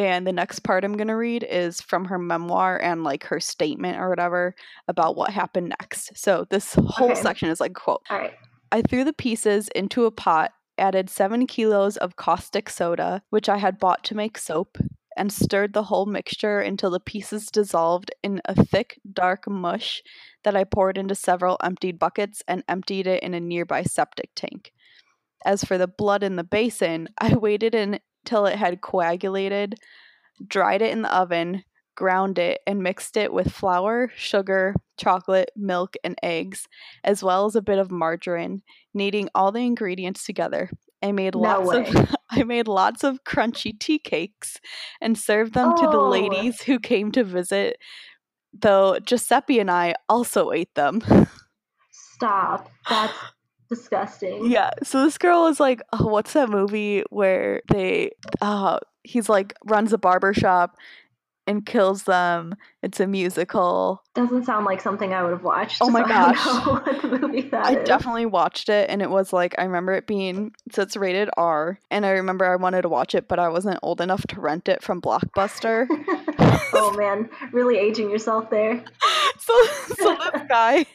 And 0.00 0.26
the 0.26 0.32
next 0.32 0.60
part 0.60 0.82
I'm 0.82 0.96
going 0.96 1.08
to 1.08 1.14
read 1.14 1.44
is 1.44 1.82
from 1.82 2.06
her 2.06 2.18
memoir 2.18 2.80
and 2.80 3.04
like 3.04 3.22
her 3.24 3.38
statement 3.38 3.98
or 3.98 4.08
whatever 4.08 4.54
about 4.88 5.14
what 5.14 5.30
happened 5.30 5.74
next. 5.78 6.16
So 6.16 6.46
this 6.48 6.74
whole 6.74 7.10
Okay. 7.10 7.20
section 7.20 7.50
is 7.50 7.60
like, 7.60 7.74
quote, 7.74 8.00
All 8.08 8.16
right. 8.16 8.32
I 8.72 8.80
threw 8.80 9.04
the 9.04 9.12
pieces 9.12 9.68
into 9.74 10.06
a 10.06 10.10
pot, 10.10 10.52
added 10.78 11.10
seven 11.10 11.46
kilos 11.46 11.98
of 11.98 12.16
caustic 12.16 12.70
soda, 12.70 13.20
which 13.28 13.50
I 13.50 13.58
had 13.58 13.78
bought 13.78 14.02
to 14.04 14.14
make 14.14 14.38
soap, 14.38 14.78
and 15.18 15.30
stirred 15.30 15.74
the 15.74 15.82
whole 15.82 16.06
mixture 16.06 16.60
until 16.60 16.88
the 16.88 16.98
pieces 16.98 17.50
dissolved 17.50 18.10
in 18.22 18.40
a 18.46 18.54
thick, 18.54 18.98
dark 19.12 19.46
mush 19.50 20.02
that 20.44 20.56
I 20.56 20.64
poured 20.64 20.96
into 20.96 21.14
several 21.14 21.58
emptied 21.62 21.98
buckets 21.98 22.42
and 22.48 22.64
emptied 22.70 23.06
it 23.06 23.22
in 23.22 23.34
a 23.34 23.40
nearby 23.40 23.82
septic 23.82 24.30
tank. 24.34 24.72
As 25.44 25.62
for 25.62 25.76
the 25.76 25.86
blood 25.88 26.22
in 26.22 26.36
the 26.36 26.44
basin, 26.44 27.08
I 27.18 27.34
waited 27.36 27.74
until 28.24 28.46
it 28.46 28.56
had 28.56 28.80
coagulated, 28.80 29.76
dried 30.46 30.82
it 30.82 30.92
in 30.92 31.02
the 31.02 31.14
oven, 31.14 31.64
ground 31.96 32.38
it, 32.38 32.60
and 32.66 32.82
mixed 32.82 33.16
it 33.16 33.32
with 33.32 33.52
flour, 33.52 34.10
sugar, 34.16 34.74
chocolate, 34.96 35.50
milk, 35.56 35.96
and 36.04 36.16
eggs, 36.22 36.66
as 37.04 37.22
well 37.22 37.46
as 37.46 37.54
a 37.56 37.62
bit 37.62 37.78
of 37.78 37.90
margarine, 37.90 38.62
kneading 38.94 39.28
all 39.34 39.52
the 39.52 39.60
ingredients 39.60 40.24
together. 40.24 40.70
I 41.02 41.12
made 41.12 41.34
No 41.34 41.40
lots 41.62 41.68
way. 41.68 41.86
of 41.88 42.14
I 42.30 42.42
made 42.44 42.68
lots 42.68 43.04
of 43.04 43.24
crunchy 43.24 43.78
tea 43.78 43.98
cakes 43.98 44.60
and 45.00 45.16
served 45.18 45.54
them 45.54 45.74
to 45.76 45.86
the 45.86 45.96
Oh. 45.98 46.08
ladies 46.08 46.62
who 46.62 46.78
came 46.78 47.10
to 47.12 47.24
visit 47.24 47.78
though 48.52 48.98
Giuseppe 48.98 49.60
and 49.60 49.70
I 49.70 49.94
also 50.08 50.50
ate 50.52 50.74
them. 50.74 51.00
Stop. 51.90 52.68
That's 52.88 53.12
disgusting. 53.70 54.50
Yeah. 54.50 54.70
So 54.82 55.04
this 55.04 55.16
girl 55.16 55.46
is 55.46 55.58
like, 55.60 55.80
oh, 55.92 56.06
what's 56.06 56.34
that 56.34 56.50
movie 56.50 57.02
where 57.10 57.62
they 57.72 58.10
uh 58.42 58.80
he's 59.04 59.28
like 59.28 59.54
runs 59.64 59.92
a 59.92 59.98
barber 59.98 60.34
shop 60.34 60.76
and 61.46 61.64
kills 61.64 62.04
them. 62.04 62.54
It's 62.82 63.00
a 63.00 63.06
musical. 63.06 64.02
Doesn't 64.14 64.44
sound 64.44 64.66
like 64.66 64.80
something 64.80 65.12
I 65.14 65.22
would 65.22 65.32
have 65.32 65.42
watched. 65.42 65.78
Oh 65.80 65.88
my 65.90 66.00
so 66.00 66.04
I 66.04 66.08
gosh. 66.08 66.46
know 66.46 66.72
what 67.10 67.20
movie 67.22 67.40
that 67.48 67.66
I 67.66 67.78
is. 67.78 67.88
definitely 67.88 68.26
watched 68.26 68.68
it 68.68 68.90
and 68.90 69.00
it 69.02 69.10
was 69.10 69.32
like 69.32 69.54
I 69.58 69.64
remember 69.64 69.92
it 69.94 70.06
being 70.06 70.52
so 70.70 70.82
it's 70.82 70.96
rated 70.96 71.30
R 71.36 71.78
and 71.90 72.04
I 72.04 72.10
remember 72.10 72.44
I 72.44 72.56
wanted 72.56 72.82
to 72.82 72.88
watch 72.88 73.14
it 73.14 73.26
but 73.28 73.38
I 73.38 73.48
wasn't 73.48 73.78
old 73.82 74.00
enough 74.00 74.26
to 74.28 74.40
rent 74.40 74.68
it 74.68 74.82
from 74.82 75.00
Blockbuster. 75.00 75.86
oh 76.40 76.94
man, 76.96 77.28
really 77.52 77.78
aging 77.78 78.10
yourself 78.10 78.50
there. 78.50 78.84
so 79.38 79.66
so 79.96 80.16
this 80.16 80.42
guy 80.48 80.86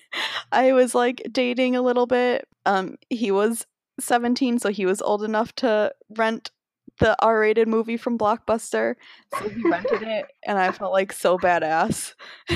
I 0.51 0.73
was 0.73 0.95
like 0.95 1.21
dating 1.31 1.75
a 1.75 1.81
little 1.81 2.08
bit. 2.08 2.47
Um 2.65 2.97
he 3.10 3.31
was 3.31 3.65
17 3.99 4.60
so 4.60 4.69
he 4.69 4.86
was 4.86 5.01
old 5.01 5.23
enough 5.23 5.53
to 5.55 5.93
rent 6.10 6.51
the 6.99 7.15
R-rated 7.21 7.67
movie 7.67 7.97
from 7.97 8.17
Blockbuster. 8.17 8.95
So 9.38 9.49
he 9.49 9.69
rented 9.69 10.01
it 10.01 10.25
and 10.45 10.58
I 10.58 10.71
felt 10.71 10.93
like 10.93 11.12
so 11.12 11.38
badass. 11.38 12.13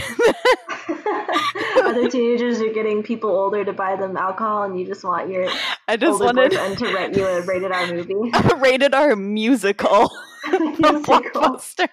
Other 1.83 2.09
teenagers 2.09 2.61
are 2.61 2.71
getting 2.71 3.03
people 3.03 3.31
older 3.31 3.65
to 3.65 3.73
buy 3.73 3.95
them 3.95 4.15
alcohol, 4.15 4.63
and 4.63 4.79
you 4.79 4.85
just 4.85 5.03
want 5.03 5.29
your 5.29 5.49
I 5.87 5.97
just 5.97 6.21
older 6.21 6.25
wanted 6.25 6.51
to 6.51 6.93
rent 6.93 7.15
you 7.15 7.25
a 7.25 7.41
rated 7.41 7.71
R 7.71 7.87
movie. 7.87 8.31
a 8.33 8.55
rated 8.57 8.93
R 8.93 9.15
musical 9.15 10.09
from 10.41 10.63
Musical. 10.79 11.01
Blockbuster. 11.03 11.89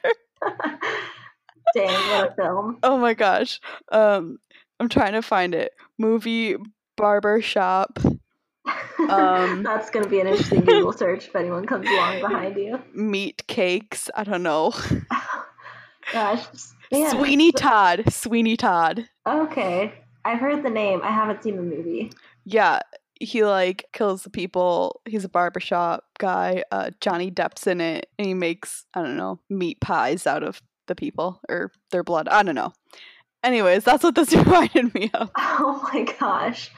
Dang, 1.74 1.87
what 2.11 2.30
a 2.30 2.35
film! 2.37 2.78
Oh 2.82 2.96
my 2.98 3.14
gosh. 3.14 3.61
Um 3.92 4.38
I'm 4.80 4.88
trying 4.88 5.12
to 5.12 5.22
find 5.22 5.54
it. 5.54 5.72
Movie 5.98 6.56
barber 6.96 7.40
shop 7.42 7.98
Um, 9.09 9.62
That's 9.62 9.90
gonna 9.90 10.09
be 10.09 10.20
an 10.20 10.26
interesting 10.26 10.61
Google 10.64 10.92
search 10.92 11.26
if 11.28 11.37
anyone 11.37 11.66
comes 11.66 11.88
along 11.88 12.20
behind 12.20 12.56
you. 12.56 12.78
meat 12.94 13.46
cakes. 13.46 14.11
I 14.14 14.24
don't 14.24 14.42
know. 14.42 14.72
Gosh, 16.12 16.44
man. 16.92 17.11
Sweeney 17.11 17.52
Todd. 17.52 18.04
Sweeney 18.12 18.56
Todd. 18.56 19.09
Okay, 19.26 19.92
I've 20.24 20.38
heard 20.38 20.62
the 20.62 20.70
name. 20.70 21.00
I 21.02 21.11
haven't 21.11 21.42
seen 21.42 21.56
the 21.56 21.62
movie. 21.62 22.12
Yeah, 22.44 22.80
he 23.20 23.44
like 23.44 23.87
kills 23.92 24.22
the 24.22 24.31
people. 24.31 25.00
He's 25.07 25.24
a 25.24 25.29
barbershop 25.29 26.05
guy. 26.18 26.64
Uh, 26.70 26.90
Johnny 27.00 27.31
Depp's 27.31 27.66
in 27.66 27.81
it, 27.81 28.09
and 28.18 28.26
he 28.26 28.35
makes 28.35 28.87
I 28.94 29.02
don't 29.02 29.16
know 29.16 29.40
meat 29.48 29.81
pies 29.81 30.26
out 30.26 30.42
of 30.42 30.61
the 30.87 30.94
people 30.94 31.40
or 31.48 31.72
their 31.90 32.05
blood. 32.05 32.29
I 32.29 32.42
don't 32.42 32.55
know. 32.55 32.72
Anyways, 33.42 33.85
that's 33.85 34.02
what 34.02 34.14
this 34.14 34.33
reminded 34.35 34.94
me 34.94 35.11
of. 35.14 35.31
Oh 35.37 35.88
my 35.92 36.05
gosh. 36.18 36.70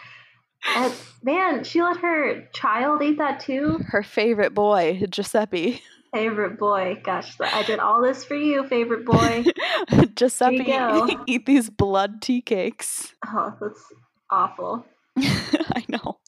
And, 0.75 0.93
man, 1.23 1.65
she 1.65 1.83
let 1.83 1.99
her 1.99 2.49
child 2.53 3.03
eat 3.03 3.19
that 3.19 3.41
too? 3.41 3.81
Her 3.87 4.03
favorite 4.03 4.55
boy, 4.55 5.03
Giuseppe. 5.09 5.83
Favorite 6.15 6.59
boy. 6.59 6.99
Gosh, 7.05 7.37
I 7.39 7.63
did 7.65 7.81
all 7.81 8.01
this 8.01 8.25
for 8.25 8.35
you, 8.35 8.67
favorite 8.67 9.05
boy. 9.05 9.45
Giuseppe, 10.17 10.65
go. 10.65 11.07
eat 11.27 11.45
these 11.45 11.69
blood 11.69 12.23
tea 12.23 12.41
cakes. 12.41 13.13
Oh, 13.27 13.55
that's 13.61 13.85
awful. 14.31 14.87
I 15.19 15.85
know. 15.87 16.19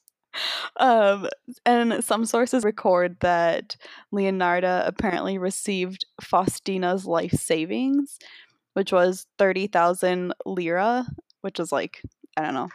Um, 0.80 1.28
and 1.66 2.02
some 2.02 2.24
sources 2.24 2.64
record 2.64 3.18
that 3.20 3.76
Leonardo 4.10 4.82
apparently 4.86 5.38
received 5.38 6.06
Faustina's 6.22 7.04
life 7.06 7.32
savings, 7.32 8.18
which 8.72 8.90
was 8.92 9.26
30,000 9.38 10.32
lira, 10.46 11.06
which 11.42 11.60
is 11.60 11.70
like, 11.70 12.00
I 12.36 12.42
don't 12.42 12.54
know. 12.54 12.68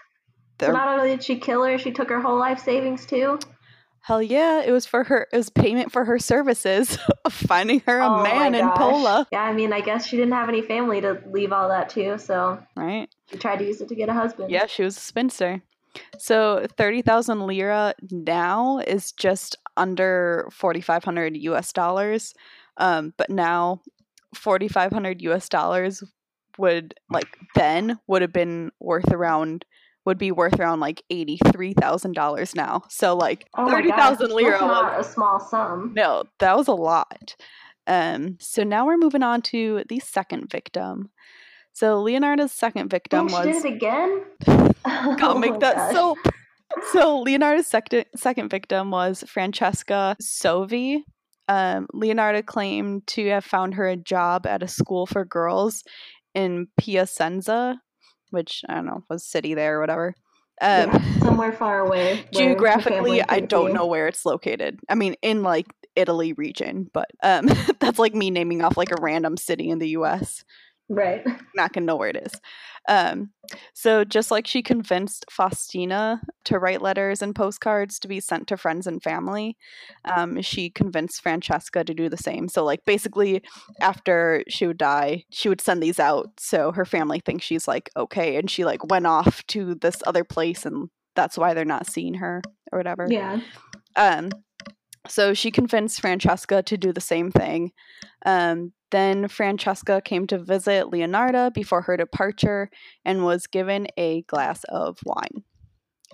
So 0.62 0.68
the- 0.68 0.74
not 0.74 0.88
only 0.88 1.10
did 1.10 1.24
she 1.24 1.38
kill 1.40 1.64
her, 1.64 1.78
she 1.78 1.92
took 1.92 2.10
her 2.10 2.22
whole 2.22 2.38
life 2.38 2.60
savings 2.60 3.06
too. 3.06 3.40
hell 4.02 4.22
yeah, 4.22 4.62
it 4.62 4.72
was 4.72 4.86
for 4.86 5.04
her, 5.06 5.28
it 5.34 5.36
was 5.38 5.50
payment 5.50 5.92
for 5.92 6.06
her 6.06 6.20
services 6.20 6.98
of 7.26 7.34
finding 7.34 7.80
her 7.88 8.00
a 8.00 8.06
Oh 8.08 8.22
man 8.24 8.54
in. 8.54 8.70
Pola, 8.74 9.28
Yeah, 9.32 9.42
I 9.42 9.52
mean, 9.52 9.74
I 9.74 9.82
guess 9.82 10.06
she 10.06 10.16
didn't 10.16 10.34
have 10.34 10.48
any 10.48 10.62
family 10.62 11.02
to 11.02 11.22
leave 11.32 11.52
all 11.52 11.70
that 11.70 11.90
to, 11.90 12.20
so 12.20 12.60
right? 12.76 13.08
she 13.32 13.38
tried 13.38 13.58
to 13.58 13.66
use 13.66 13.82
it 13.82 13.88
to 13.90 13.96
get 13.96 14.10
a 14.10 14.14
husband. 14.14 14.52
Yeah, 14.52 14.68
she 14.68 14.84
was 14.84 14.96
a 14.96 15.00
spinster. 15.00 15.64
So 16.18 16.66
30,000 16.78 17.46
lira 17.46 17.94
now 18.12 18.80
is 18.80 19.12
just 19.12 19.58
under 19.78 20.48
4,500 20.52 21.38
US 21.38 21.74
dollars. 21.74 22.34
Um, 22.78 23.14
but 23.18 23.30
now 23.30 23.82
4,500 24.34 25.22
US 25.22 25.50
dollars 25.50 26.04
would, 26.58 26.94
like, 27.10 27.38
then 27.56 28.00
would 28.08 28.22
have 28.22 28.34
been 28.34 28.72
worth 28.80 29.12
around, 29.12 29.66
would 30.06 30.18
be 30.18 30.32
worth 30.32 30.60
around 30.60 30.80
like 30.80 31.04
$83,000 31.12 32.56
now. 32.56 32.84
So, 32.90 33.16
like, 33.16 33.48
Oh 33.56 33.70
30,000 33.70 34.18
that's 34.20 34.34
lira 34.34 34.52
was 34.54 34.62
not 34.62 35.00
a 35.00 35.04
small 35.04 35.40
sum. 35.40 35.94
no, 35.96 36.24
that 36.40 36.58
was 36.58 36.68
a 36.68 36.74
lot. 36.74 37.36
Um, 37.88 38.38
so 38.40 38.64
now 38.64 38.86
we're 38.86 38.98
moving 38.98 39.24
on 39.24 39.42
to 39.44 39.84
the 39.90 40.00
second 40.00 40.50
victim. 40.50 41.12
So 41.76 42.02
Leonardo's 42.02 42.54
second 42.54 42.90
victim 42.90 43.28
she 43.28 43.34
was 43.36 43.46
did 43.46 43.66
it 43.66 43.74
again? 43.76 44.24
gotta 44.46 45.26
oh 45.36 45.38
make 45.38 45.60
that 45.60 45.76
gosh. 45.76 45.94
soap. 45.94 46.18
So 46.94 47.20
Leonardo's 47.20 47.68
second 47.68 48.06
second 48.16 48.50
victim 48.50 48.92
was 48.92 49.24
Francesca 49.28 50.16
Soavi. 50.22 51.02
Um, 51.50 51.88
Leonardo 51.94 52.42
claimed 52.42 53.06
to 53.08 53.28
have 53.28 53.44
found 53.44 53.74
her 53.76 53.88
a 53.90 53.98
job 53.98 54.48
at 54.48 54.64
a 54.64 54.68
school 54.70 55.06
for 55.06 55.26
girls 55.26 55.84
in 56.34 56.68
Piacenza, 56.80 57.76
which 58.32 58.64
I 58.70 58.76
don't 58.76 58.86
know 58.86 59.04
was 59.10 59.26
city 59.26 59.54
there 59.54 59.78
or 59.78 59.82
whatever. 59.82 60.16
Um, 60.62 60.90
Yeah, 60.92 61.20
somewhere 61.20 61.52
far 61.52 61.80
away. 61.86 62.24
geographically 62.32 63.22
i 63.28 63.42
don't 63.42 63.68
be. 63.68 63.74
know 63.74 63.86
where 63.88 64.08
it's 64.08 64.26
located 64.26 64.80
i 64.88 64.96
mean 64.96 65.16
in 65.22 65.44
like 65.44 65.66
italy 65.98 66.32
region 66.32 66.90
but 66.94 67.10
um 67.24 67.50
that's 67.82 68.00
like 68.00 68.16
me 68.16 68.32
naming 68.32 68.62
off 68.62 68.78
like 68.78 68.92
a 68.92 69.02
random 69.02 69.36
city 69.36 69.70
in 69.70 69.80
the 69.80 69.90
us 69.90 70.46
Right. 70.88 71.26
not 71.56 71.74
gonna 71.74 71.86
know 71.86 71.96
where 71.96 72.10
it 72.10 72.18
is 72.18 72.34
um 72.90 73.30
so 73.74 74.04
just 74.04 74.30
like 74.30 74.46
she 74.46 74.62
convinced 74.62 75.26
faustina 75.32 76.22
to 76.44 76.60
write 76.60 76.82
letters 76.82 77.22
and 77.22 77.34
postcards 77.34 77.98
to 77.98 78.08
be 78.08 78.20
sent 78.20 78.48
to 78.48 78.58
friends 78.58 78.86
and 78.86 79.02
family 79.02 79.56
um 80.04 80.42
she 80.42 80.70
convinced 80.70 81.22
francesca 81.22 81.84
to 81.84 81.94
do 81.94 82.10
the 82.10 82.18
same 82.18 82.48
so 82.50 82.64
like 82.64 82.84
basically 82.86 83.42
after 83.82 84.44
she 84.50 84.68
would 84.68 84.78
die 84.78 85.24
she 85.32 85.48
would 85.50 85.62
send 85.62 85.82
these 85.82 86.00
out 86.00 86.28
so 86.38 86.72
her 86.74 86.86
family 86.86 87.22
thinks 87.22 87.46
she's 87.46 87.68
like 87.68 87.90
okay 87.96 88.36
and 88.36 88.52
she 88.52 88.66
like 88.66 88.84
went 88.90 89.08
off 89.08 89.46
to 89.48 89.76
this 89.76 90.04
other 90.06 90.24
place 90.26 90.66
and 90.66 90.90
that's 91.16 91.38
why 91.38 91.54
they're 91.54 91.66
not 91.66 91.88
seeing 91.88 92.16
her 92.16 92.42
or 92.72 92.78
whatever 92.80 93.08
Yeah. 93.10 93.40
um, 93.96 94.30
so 95.08 95.34
she 95.34 95.52
convinced 95.52 96.02
Francesca 96.02 96.64
to 96.64 96.78
do 96.78 96.92
the 96.92 97.02
same 97.02 97.32
thing. 97.32 97.72
Um, 98.26 98.74
then 98.92 99.28
Francesca 99.28 100.02
came 100.04 100.28
to 100.28 100.38
visit 100.38 100.88
Leonarda 100.88 101.54
before 101.54 101.82
her 101.82 101.98
departure 101.98 102.70
and 103.04 103.26
was 103.26 103.48
given 103.48 103.88
a 103.98 104.22
glass 104.24 104.64
of 104.66 104.98
wine. 105.06 105.44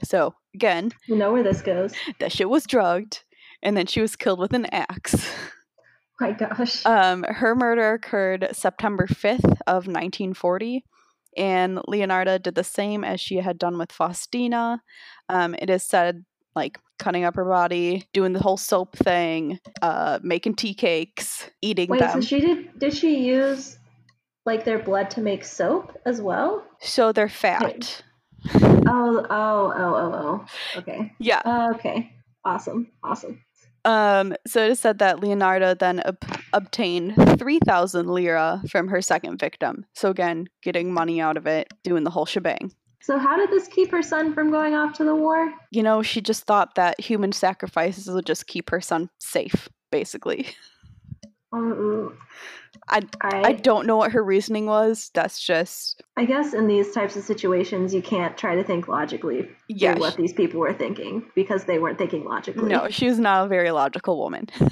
So 0.03 0.33
again, 0.55 0.91
You 1.07 1.15
know 1.15 1.31
where 1.31 1.43
this 1.43 1.61
goes. 1.61 1.93
that 2.19 2.31
shit 2.31 2.49
was 2.49 2.65
drugged, 2.65 3.23
and 3.61 3.77
then 3.77 3.85
she 3.85 4.01
was 4.01 4.15
killed 4.15 4.39
with 4.39 4.53
an 4.53 4.65
axe. 4.67 5.15
My 6.19 6.31
gosh. 6.31 6.85
Um, 6.85 7.23
her 7.23 7.55
murder 7.55 7.93
occurred 7.93 8.49
September 8.51 9.07
5th 9.07 9.57
of 9.65 9.87
1940, 9.87 10.85
and 11.35 11.79
Leonarda 11.87 12.41
did 12.41 12.55
the 12.55 12.63
same 12.63 13.03
as 13.03 13.19
she 13.19 13.37
had 13.37 13.57
done 13.57 13.77
with 13.77 13.91
Faustina. 13.91 14.81
Um, 15.29 15.55
it 15.55 15.69
is 15.69 15.83
said, 15.83 16.25
like, 16.55 16.77
cutting 16.99 17.23
up 17.23 17.35
her 17.35 17.45
body, 17.45 18.07
doing 18.13 18.33
the 18.33 18.39
whole 18.39 18.57
soap 18.57 18.95
thing, 18.95 19.59
uh, 19.81 20.19
making 20.21 20.55
tea 20.55 20.73
cakes, 20.73 21.49
eating 21.61 21.89
Wait, 21.89 21.99
them. 21.99 22.21
so 22.21 22.21
she 22.21 22.39
did 22.39 22.79
did 22.79 22.93
she 22.93 23.25
use 23.25 23.77
like 24.45 24.65
their 24.65 24.79
blood 24.79 25.09
to 25.11 25.21
make 25.21 25.43
soap 25.43 25.97
as 26.05 26.21
well? 26.21 26.63
so 26.79 27.11
they're 27.11 27.29
fat. 27.29 28.03
Oh, 28.53 29.25
oh, 29.29 29.73
oh, 29.75 29.95
oh, 29.95 30.11
oh. 30.13 30.79
Okay. 30.79 31.13
Yeah. 31.19 31.41
Uh, 31.45 31.71
okay. 31.75 32.11
Awesome. 32.43 32.87
Awesome. 33.03 33.43
Um, 33.85 34.35
so 34.47 34.63
it 34.63 34.71
is 34.71 34.79
said 34.79 34.99
that 34.99 35.19
Leonardo 35.19 35.73
then 35.73 36.01
ob- 36.05 36.17
obtained 36.53 37.15
3,000 37.39 38.07
lira 38.07 38.61
from 38.69 38.87
her 38.89 39.01
second 39.01 39.39
victim. 39.39 39.85
So 39.93 40.09
again, 40.09 40.47
getting 40.61 40.93
money 40.93 41.21
out 41.21 41.37
of 41.37 41.47
it, 41.47 41.67
doing 41.83 42.03
the 42.03 42.09
whole 42.09 42.25
shebang. 42.25 42.73
So 43.01 43.17
how 43.17 43.35
did 43.37 43.49
this 43.49 43.67
keep 43.67 43.91
her 43.91 44.03
son 44.03 44.33
from 44.33 44.51
going 44.51 44.75
off 44.75 44.93
to 44.97 45.03
the 45.03 45.15
war? 45.15 45.51
you 45.71 45.83
know, 45.83 46.01
she 46.03 46.21
just 46.21 46.43
thought 46.43 46.75
that 46.75 46.99
human 46.99 47.31
sacrifices 47.31 48.09
would 48.09 48.25
just 48.25 48.47
keep 48.47 48.69
her 48.69 48.81
son 48.81 49.09
safe, 49.19 49.69
basically. 49.91 50.47
Um, 51.53 52.17
I 52.87 53.01
I, 53.19 53.41
I 53.47 53.51
don't 53.51 53.85
know 53.85 53.97
what 53.97 54.13
her 54.13 54.23
reasoning 54.23 54.67
was. 54.67 55.11
That's 55.13 55.43
just 55.45 56.01
I 56.15 56.23
guess 56.23 56.53
in 56.53 56.67
these 56.67 56.93
types 56.93 57.17
of 57.17 57.23
situations, 57.23 57.93
you 57.93 58.01
can't 58.01 58.37
try 58.37 58.55
to 58.55 58.63
think 58.63 58.87
logically 58.87 59.49
yeah. 59.67 59.97
what 59.97 60.15
these 60.15 60.31
people 60.31 60.61
were 60.61 60.73
thinking 60.73 61.25
because 61.35 61.65
they 61.65 61.77
weren't 61.77 61.97
thinking 61.97 62.23
logically. 62.23 62.69
No, 62.69 62.87
she 62.89 63.07
was 63.07 63.19
not 63.19 63.45
a 63.45 63.49
very 63.49 63.71
logical 63.71 64.17
woman. 64.17 64.47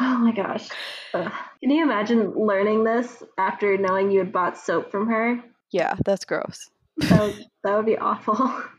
Oh 0.00 0.18
my 0.18 0.32
gosh. 0.32 0.68
Ugh. 1.14 1.30
Can 1.60 1.70
you 1.70 1.84
imagine 1.84 2.32
learning 2.32 2.82
this 2.82 3.22
after 3.38 3.78
knowing 3.78 4.10
you 4.10 4.18
had 4.18 4.32
bought 4.32 4.58
soap 4.58 4.90
from 4.90 5.06
her? 5.06 5.40
Yeah, 5.70 5.94
that's 6.04 6.24
gross. 6.24 6.68
That 6.98 7.20
would, 7.20 7.46
that 7.64 7.76
would 7.76 7.86
be 7.86 7.98
awful. 7.98 8.62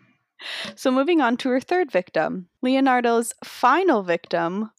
So, 0.76 0.92
moving 0.92 1.22
on 1.22 1.38
to 1.38 1.50
her 1.50 1.62
third 1.62 1.90
victim. 1.92 2.50
Leonardo's 2.62 3.34
final 3.44 4.04
victim 4.04 4.70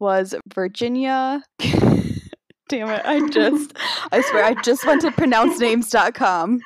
was 0.00 0.34
Virginia. 0.52 1.42
Damn 2.68 2.88
it, 2.90 3.02
I 3.06 3.26
just, 3.28 3.72
I 4.10 4.20
swear, 4.22 4.44
I 4.44 4.60
just 4.62 4.84
went 4.84 5.00
to 5.02 5.12
pronouncenames.com. 5.12 6.60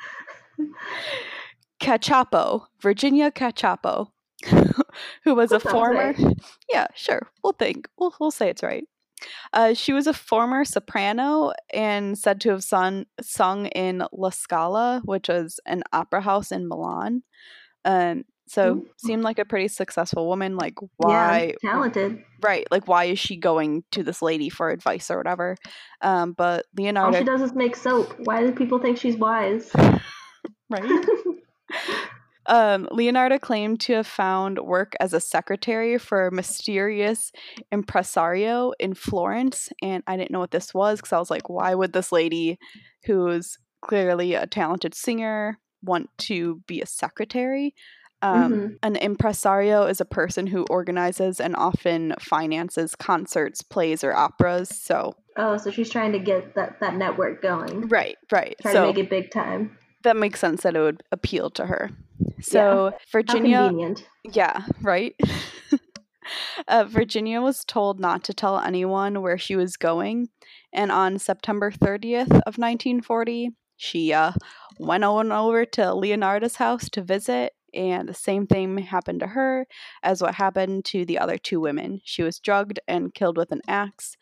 Cacioppo, 1.79 2.65
Virginia 2.81 3.31
Cacioppo, 3.31 4.07
who 5.23 5.35
was 5.35 5.51
That 5.51 5.63
a 5.65 5.69
former. 5.69 6.13
right. 6.17 6.37
Yeah, 6.69 6.87
sure. 6.95 7.31
We'll 7.43 7.53
think. 7.53 7.87
We'll, 7.97 8.13
we'll 8.19 8.31
say 8.31 8.49
it's 8.49 8.63
right. 8.63 8.83
Uh, 9.53 9.73
she 9.73 9.93
was 9.93 10.07
a 10.07 10.13
former 10.13 10.65
soprano 10.65 11.53
and 11.73 12.17
said 12.17 12.41
to 12.41 12.49
have 12.49 12.63
sung, 12.63 13.05
sung 13.21 13.67
in 13.67 14.03
La 14.11 14.29
Scala, 14.29 15.01
which 15.05 15.29
was 15.29 15.59
an 15.65 15.83
opera 15.93 16.21
house 16.21 16.51
in 16.51 16.67
Milan. 16.67 17.23
Um, 17.85 18.25
so 18.47 18.83
seemed 18.97 19.21
like 19.21 19.37
a 19.37 19.45
pretty 19.45 19.67
successful 19.67 20.27
woman. 20.27 20.57
Like, 20.57 20.73
Yeah, 20.81 20.87
why? 20.97 21.53
talented. 21.61 22.23
Right. 22.41 22.65
Like, 22.71 22.87
why 22.87 23.05
is 23.05 23.19
she 23.19 23.37
going 23.37 23.83
to 23.91 24.01
this 24.01 24.23
lady 24.23 24.49
for 24.49 24.71
advice 24.71 25.11
or 25.11 25.17
whatever? 25.17 25.55
Um, 26.01 26.33
but 26.33 26.65
Leonardo 26.75 27.15
All 27.15 27.21
she 27.21 27.25
does 27.25 27.41
is 27.41 27.53
make 27.53 27.75
soap. 27.75 28.15
Why 28.17 28.43
do 28.43 28.51
people 28.51 28.79
think 28.79 28.97
she's 28.97 29.15
wise? 29.17 29.71
right? 30.69 31.05
Um, 32.49 32.87
Leonardo 32.91 33.37
claimed 33.37 33.79
to 33.81 33.93
have 33.93 34.07
found 34.07 34.57
work 34.59 34.93
as 34.99 35.13
a 35.13 35.19
secretary 35.19 35.97
for 35.99 36.27
a 36.27 36.31
mysterious 36.31 37.31
impresario 37.71 38.73
in 38.79 38.95
Florence, 38.95 39.69
and 39.83 40.03
I 40.07 40.17
didn't 40.17 40.31
know 40.31 40.39
what 40.39 40.51
this 40.51 40.73
was 40.73 40.99
because 40.99 41.13
I 41.13 41.19
was 41.19 41.29
like, 41.29 41.47
why 41.47 41.75
would 41.75 41.93
this 41.93 42.11
lady, 42.11 42.57
who's 43.05 43.57
clearly 43.81 44.33
a 44.33 44.47
talented 44.47 44.95
singer, 44.95 45.59
want 45.83 46.09
to 46.17 46.61
be 46.67 46.81
a 46.81 46.85
secretary? 46.85 47.75
Um, 48.21 48.51
Mhm. 48.51 48.77
An 48.83 48.95
impresario 48.97 49.83
is 49.83 50.01
a 50.01 50.05
person 50.05 50.47
who 50.47 50.65
organizes 50.69 51.39
and 51.39 51.55
often 51.55 52.15
finances 52.19 52.95
concerts, 52.95 53.61
plays, 53.61 54.03
or 54.03 54.13
operas. 54.15 54.69
So, 54.69 55.13
Oh, 55.37 55.55
so 55.57 55.71
she's 55.71 55.89
trying 55.89 56.11
to 56.13 56.19
get 56.19 56.55
that, 56.55 56.81
that 56.81 56.95
network 56.95 57.41
going. 57.41 57.87
right, 57.87 58.17
right. 58.31 58.55
Trying 58.61 58.73
so 58.73 58.81
to 58.81 58.87
make 58.87 58.97
it 59.05 59.09
big 59.09 59.31
time. 59.31 59.77
that 60.03 60.17
makes 60.17 60.39
sense 60.39 60.63
that 60.63 60.75
it 60.75 60.79
would 60.81 61.03
appeal 61.13 61.49
to 61.51 61.67
her. 61.67 61.91
So 62.41 62.91
How 62.91 62.97
Virginia, 63.11 63.67
convenient. 63.67 64.07
yeah, 64.23 64.63
right. 64.81 65.15
uh, 66.67 66.85
Virginia 66.85 67.41
was 67.41 67.65
told 67.65 67.99
not 67.99 68.23
to 68.25 68.33
tell 68.33 68.59
anyone 68.59 69.21
where 69.21 69.37
she 69.37 69.55
was 69.55 69.77
going, 69.77 70.29
and 70.73 70.91
on 70.91 71.19
September 71.19 71.71
30th 71.71 72.31
of 72.31 72.57
1940, 72.57 73.51
she 73.77 74.11
uh, 74.13 74.33
went 74.79 75.03
on 75.03 75.31
over 75.31 75.65
to 75.65 75.93
Leonardo's 75.93 76.55
house 76.55 76.89
to 76.89 77.01
visit, 77.01 77.53
and 77.73 78.09
the 78.09 78.13
same 78.13 78.47
thing 78.47 78.77
happened 78.77 79.21
to 79.21 79.27
her 79.27 79.67
as 80.03 80.21
what 80.21 80.35
happened 80.35 80.85
to 80.85 81.05
the 81.05 81.19
other 81.19 81.37
two 81.37 81.59
women. 81.59 82.01
She 82.03 82.23
was 82.23 82.39
drugged 82.39 82.79
and 82.87 83.13
killed 83.13 83.37
with 83.37 83.51
an 83.51 83.61
axe. 83.67 84.17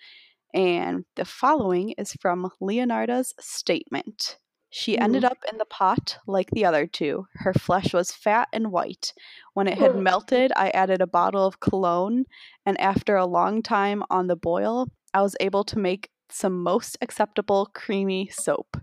And 0.53 1.05
the 1.15 1.25
following 1.25 1.91
is 1.97 2.13
from 2.19 2.51
Leonardo's 2.59 3.33
statement. 3.39 4.37
She 4.69 4.97
ended 4.97 5.23
mm. 5.23 5.31
up 5.31 5.37
in 5.51 5.57
the 5.57 5.65
pot 5.65 6.17
like 6.27 6.49
the 6.51 6.65
other 6.65 6.87
two. 6.87 7.27
Her 7.35 7.53
flesh 7.53 7.93
was 7.93 8.11
fat 8.11 8.49
and 8.51 8.71
white. 8.71 9.13
When 9.53 9.67
it 9.67 9.77
had 9.77 9.91
oh. 9.91 10.01
melted, 10.01 10.51
I 10.55 10.69
added 10.69 11.01
a 11.01 11.07
bottle 11.07 11.45
of 11.45 11.59
cologne, 11.59 12.25
and 12.65 12.79
after 12.79 13.15
a 13.15 13.25
long 13.25 13.63
time 13.63 14.03
on 14.09 14.27
the 14.27 14.35
boil, 14.35 14.89
I 15.13 15.21
was 15.21 15.35
able 15.39 15.63
to 15.65 15.79
make 15.79 16.09
some 16.29 16.61
most 16.61 16.97
acceptable 17.01 17.69
creamy 17.73 18.29
soap. 18.31 18.77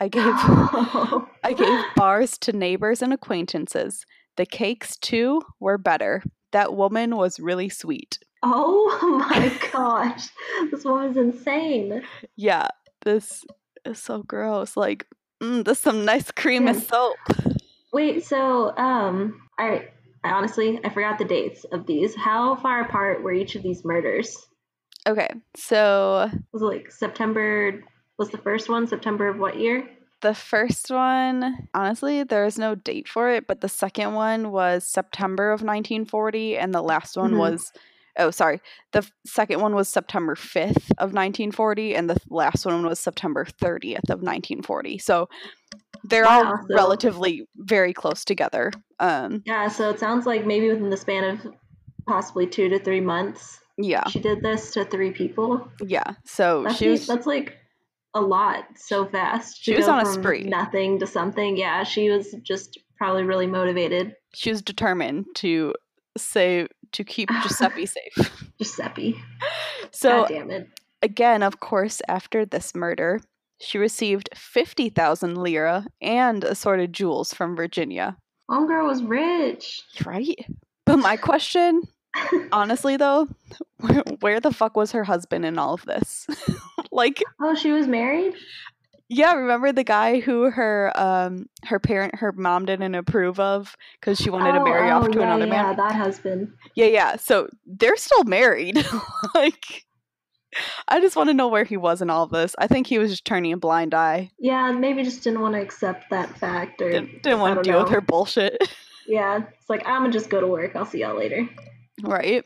I 0.00 0.08
gave 0.08 0.22
I 1.44 1.54
gave 1.56 1.84
bars 1.94 2.36
to 2.38 2.52
neighbors 2.52 3.02
and 3.02 3.12
acquaintances. 3.12 4.04
The 4.36 4.46
cakes 4.46 4.96
too 4.96 5.42
were 5.60 5.78
better. 5.78 6.22
That 6.50 6.74
woman 6.74 7.16
was 7.16 7.38
really 7.38 7.68
sweet. 7.68 8.18
Oh 8.42 8.98
my 9.30 9.52
gosh. 9.72 10.28
This 10.70 10.84
woman's 10.84 11.16
insane. 11.16 12.02
Yeah, 12.36 12.68
this 13.04 13.44
is 13.84 13.98
so 14.02 14.22
gross. 14.22 14.76
Like, 14.76 15.06
mm, 15.42 15.64
this 15.64 15.78
some 15.80 16.04
nice 16.04 16.30
creamy 16.30 16.66
Yeah. 16.66 16.80
soap. 16.80 17.18
Wait, 17.92 18.24
so 18.24 18.76
um 18.76 19.40
I 19.58 19.88
I 20.24 20.30
honestly 20.32 20.80
I 20.84 20.88
forgot 20.88 21.18
the 21.18 21.24
dates 21.24 21.64
of 21.72 21.86
these. 21.86 22.14
How 22.14 22.56
far 22.56 22.82
apart 22.82 23.22
were 23.22 23.32
each 23.32 23.54
of 23.54 23.62
these 23.62 23.84
murders? 23.84 24.36
Okay, 25.06 25.28
so 25.56 26.30
Was 26.52 26.62
it 26.62 26.64
like 26.64 26.90
September 26.92 27.82
was 28.18 28.30
the 28.30 28.38
first 28.38 28.68
one 28.68 28.86
September 28.86 29.28
of 29.28 29.38
what 29.38 29.58
year? 29.58 29.88
the 30.20 30.34
first 30.34 30.88
one, 30.88 31.66
honestly, 31.74 32.22
there 32.22 32.44
is 32.44 32.56
no 32.56 32.76
date 32.76 33.08
for 33.08 33.28
it, 33.28 33.48
but 33.48 33.60
the 33.60 33.68
second 33.68 34.14
one 34.14 34.52
was 34.52 34.86
September 34.86 35.50
of 35.50 35.62
1940, 35.64 36.56
and 36.56 36.72
the 36.72 36.80
last 36.80 37.16
one 37.16 37.32
Mhm. 37.32 37.38
was, 37.38 37.72
oh, 38.18 38.30
sorry, 38.30 38.60
the 38.92 39.08
second 39.26 39.60
one 39.60 39.74
was 39.74 39.88
September 39.88 40.34
5th 40.34 40.90
of 40.98 41.12
1940, 41.12 41.94
and 41.94 42.10
the 42.10 42.14
th- 42.14 42.26
last 42.30 42.66
one 42.66 42.84
was 42.84 43.00
September 43.00 43.44
30th 43.44 44.10
of 44.10 44.22
1940. 44.22 44.98
So 44.98 45.28
they're 46.04 46.26
all 46.26 46.44
so- 46.44 46.74
relatively 46.74 47.46
very 47.56 47.92
close 47.92 48.24
together. 48.24 48.72
Um, 49.00 49.42
Yeah, 49.46 49.68
so 49.68 49.90
it 49.90 49.98
sounds 49.98 50.26
like 50.26 50.46
maybe 50.46 50.68
within 50.68 50.90
the 50.90 50.96
span 50.96 51.24
of 51.24 51.54
possibly 52.06 52.46
2 52.46 52.68
to 52.68 52.78
3 52.78 53.00
months 53.00 53.58
yeah, 53.78 54.06
she 54.08 54.20
did 54.20 54.42
this 54.42 54.72
to 54.72 54.84
three 54.84 55.12
people. 55.12 55.66
yeah. 55.80 56.12
So 56.26 56.62
That's 56.64 56.76
she 56.76 56.88
was, 56.90 57.06
that's 57.06 57.26
like 57.26 57.56
a 58.14 58.20
lot 58.20 58.64
so 58.76 59.06
fast. 59.06 59.62
She 59.62 59.74
was 59.74 59.88
on 59.88 60.02
a 60.02 60.06
spree. 60.06 60.42
Nothing 60.44 60.98
to 60.98 61.06
something. 61.06 61.56
Yeah, 61.56 61.82
she 61.82 62.10
was 62.10 62.36
just 62.42 62.78
probably 62.98 63.22
really 63.24 63.46
motivated. 63.46 64.14
she 64.34 64.50
was 64.50 64.60
determined 64.60 65.24
to 65.36 65.74
say 66.18 66.68
to 66.92 67.04
keep 67.04 67.28
Giuseppe 67.42 67.86
safe. 67.86 68.48
Giuseppe. 68.58 69.20
So 69.90 70.22
God 70.22 70.28
damn 70.28 70.50
it. 70.50 70.68
again, 71.02 71.42
of 71.42 71.60
course, 71.60 72.00
after 72.08 72.44
this 72.44 72.74
murder, 72.74 73.20
she 73.60 73.78
received 73.78 74.28
50,000 74.34 75.36
lira 75.36 75.86
and 76.00 76.42
assorted 76.44 76.92
jewels 76.92 77.32
from 77.32 77.54
Virginia. 77.56 78.16
Homegirl 78.50 78.86
was 78.86 79.02
rich. 79.02 79.82
Right? 80.04 80.44
But 80.84 80.96
my 80.96 81.16
question, 81.16 81.82
honestly 82.52 82.96
though, 82.96 83.28
where, 83.78 84.02
where 84.20 84.40
the 84.40 84.52
fuck 84.52 84.76
was 84.76 84.92
her 84.92 85.04
husband 85.04 85.44
in 85.46 85.58
all 85.58 85.74
of 85.74 85.84
this? 85.86 86.26
like, 86.92 87.22
Oh, 87.40 87.54
she 87.54 87.70
was 87.70 87.86
married? 87.86 88.34
Yeah, 89.12 89.34
remember 89.34 89.72
the 89.72 89.84
guy 89.84 90.20
who 90.20 90.50
her 90.50 90.90
um 90.94 91.46
her 91.64 91.78
parent 91.78 92.14
her 92.16 92.32
mom 92.32 92.64
didn't 92.64 92.94
approve 92.94 93.38
of 93.38 93.76
cuz 94.00 94.18
she 94.18 94.30
wanted 94.30 94.52
to 94.52 94.60
Oh, 94.60 94.64
marry 94.64 94.90
off 94.90 95.04
oh, 95.04 95.08
to 95.08 95.18
yeah, 95.18 95.24
another 95.24 95.44
yeah, 95.46 95.50
man? 95.50 95.64
Yeah, 95.66 95.72
that 95.74 95.94
husband. 95.94 96.52
Yeah, 96.74 96.86
yeah. 96.86 97.16
So 97.16 97.48
they're 97.66 97.96
still 97.96 98.24
married. 98.24 98.84
like 99.34 99.84
I 100.88 101.00
just 101.00 101.16
want 101.16 101.28
to 101.28 101.34
know 101.34 101.48
where 101.48 101.64
he 101.64 101.76
was 101.76 102.00
in 102.02 102.10
all 102.10 102.24
of 102.24 102.30
this. 102.30 102.54
I 102.58 102.66
think 102.66 102.86
he 102.86 102.98
was 102.98 103.10
just 103.10 103.24
turning 103.24 103.52
a 103.52 103.56
blind 103.56 103.94
eye. 103.94 104.30
Yeah, 104.38 104.72
maybe 104.72 105.02
just 105.02 105.24
didn't 105.24 105.40
want 105.40 105.54
to 105.54 105.60
accept 105.60 106.10
that 106.10 106.36
fact 106.38 106.80
or 106.80 106.90
Didn't, 106.90 107.22
didn't 107.22 107.40
want 107.40 107.62
to 107.62 107.70
deal 107.70 107.82
with 107.82 107.92
her 107.92 108.00
bullshit. 108.00 108.56
Yeah, 109.04 109.40
it's 109.58 109.68
like 109.68 109.84
I'm 109.84 110.02
gonna 110.02 110.12
just 110.12 110.30
go 110.30 110.40
to 110.40 110.46
work. 110.46 110.76
I'll 110.76 110.86
see 110.86 111.00
y'all 111.00 111.16
later. 111.18 111.48
right. 112.04 112.44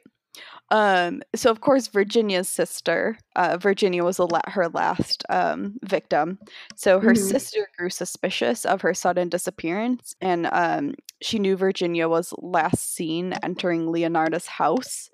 Um, 0.70 1.22
so 1.34 1.50
of 1.50 1.60
course 1.60 1.86
Virginia's 1.86 2.48
sister, 2.48 3.16
uh, 3.36 3.56
Virginia 3.56 4.02
was 4.04 4.18
la- 4.18 4.40
her 4.48 4.68
last 4.68 5.22
um, 5.28 5.78
victim. 5.84 6.38
So 6.74 6.98
her 7.00 7.12
Mhm. 7.12 7.16
sister 7.16 7.68
grew 7.78 7.88
suspicious 7.90 8.64
of 8.64 8.80
her 8.82 8.92
sudden 8.94 9.28
disappearance, 9.28 10.16
and 10.20 10.48
um, 10.52 10.94
she 11.22 11.38
knew 11.38 11.56
Virginia 11.56 12.08
was 12.08 12.34
last 12.38 12.94
seen 12.94 13.34
entering 13.44 13.90
Leonardo's 13.92 14.46
house. 14.46 15.08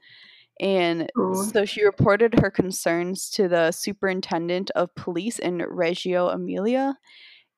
And 0.60 1.10
Ooh. 1.18 1.52
so 1.52 1.64
she 1.64 1.84
reported 1.84 2.34
her 2.40 2.50
concerns 2.50 3.30
to 3.32 3.48
the 3.48 3.72
superintendent 3.72 4.70
of 4.72 4.94
police 4.94 5.38
in 5.38 5.58
Reggio 5.58 6.28
Emilia, 6.28 6.98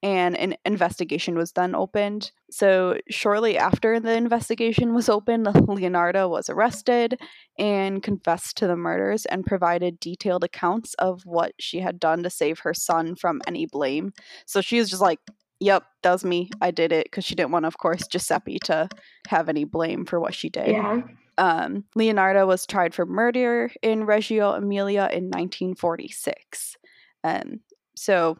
and 0.04 0.36
an 0.36 0.54
investigation 0.66 1.34
was 1.34 1.52
then 1.52 1.74
opened. 1.74 2.30
So, 2.50 2.98
shortly 3.08 3.56
after 3.56 3.98
the 3.98 4.14
investigation 4.14 4.94
was 4.94 5.08
opened, 5.08 5.46
Leonardo 5.68 6.28
was 6.28 6.50
arrested 6.50 7.18
and 7.58 8.02
confessed 8.02 8.58
to 8.58 8.66
the 8.66 8.76
murders 8.76 9.24
and 9.24 9.46
provided 9.46 9.98
detailed 9.98 10.44
accounts 10.44 10.92
of 10.94 11.22
what 11.24 11.54
she 11.58 11.80
had 11.80 11.98
done 11.98 12.22
to 12.22 12.30
save 12.30 12.58
her 12.60 12.74
son 12.74 13.16
from 13.16 13.40
any 13.46 13.64
blame. 13.64 14.12
So, 14.44 14.60
she 14.60 14.78
was 14.78 14.90
just 14.90 15.02
like, 15.02 15.20
Yep, 15.60 15.84
that 16.02 16.12
was 16.12 16.24
me. 16.24 16.50
I 16.60 16.70
did 16.70 16.92
it 16.92 17.04
because 17.04 17.24
she 17.24 17.34
didn't 17.34 17.52
want, 17.52 17.64
of 17.64 17.78
course, 17.78 18.06
Giuseppe 18.06 18.58
to 18.64 18.90
have 19.28 19.48
any 19.48 19.64
blame 19.64 20.04
for 20.04 20.20
what 20.20 20.34
she 20.34 20.50
did. 20.50 20.68
Yeah. 20.68 21.00
Um, 21.38 21.84
Leonardo 21.94 22.46
was 22.46 22.66
tried 22.66 22.94
for 22.94 23.06
murder 23.06 23.70
in 23.80 24.04
Reggio 24.04 24.52
Emilia 24.52 25.08
in 25.10 25.30
1946. 25.30 26.76
Um, 27.22 27.60
so 27.96 28.36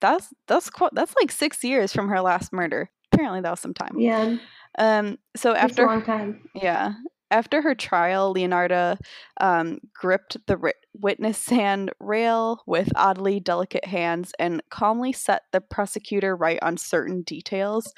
that's 0.00 0.32
that's 0.46 0.70
quite, 0.70 0.90
that's 0.94 1.14
like 1.20 1.30
six 1.30 1.62
years 1.64 1.92
from 1.92 2.08
her 2.08 2.20
last 2.20 2.52
murder. 2.52 2.90
Apparently, 3.12 3.40
that 3.40 3.50
was 3.50 3.60
some 3.60 3.74
time. 3.74 3.98
Yeah. 3.98 4.36
Um, 4.78 5.18
so 5.36 5.54
after 5.54 5.86
long 5.86 6.02
time. 6.02 6.48
yeah, 6.54 6.94
after 7.30 7.62
her 7.62 7.74
trial, 7.74 8.34
Leonarda 8.34 8.98
um, 9.40 9.78
gripped 9.94 10.36
the 10.46 10.56
ri- 10.56 10.72
witness 10.94 11.38
stand 11.38 11.92
rail 12.00 12.62
with 12.66 12.90
oddly 12.96 13.40
delicate 13.40 13.84
hands 13.84 14.32
and 14.38 14.62
calmly 14.70 15.12
set 15.12 15.42
the 15.52 15.60
prosecutor 15.60 16.34
right 16.34 16.58
on 16.62 16.76
certain 16.76 17.22
details. 17.22 17.92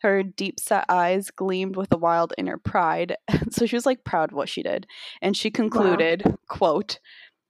Her 0.00 0.24
deep 0.24 0.58
set 0.58 0.84
eyes 0.88 1.30
gleamed 1.30 1.76
with 1.76 1.92
a 1.92 1.96
wild 1.96 2.34
inner 2.36 2.58
pride. 2.58 3.16
so 3.50 3.66
she 3.66 3.76
was 3.76 3.86
like 3.86 4.04
proud 4.04 4.32
of 4.32 4.36
what 4.36 4.48
she 4.48 4.62
did. 4.62 4.86
And 5.20 5.36
she 5.36 5.50
concluded, 5.50 6.24
quote, 6.48 6.98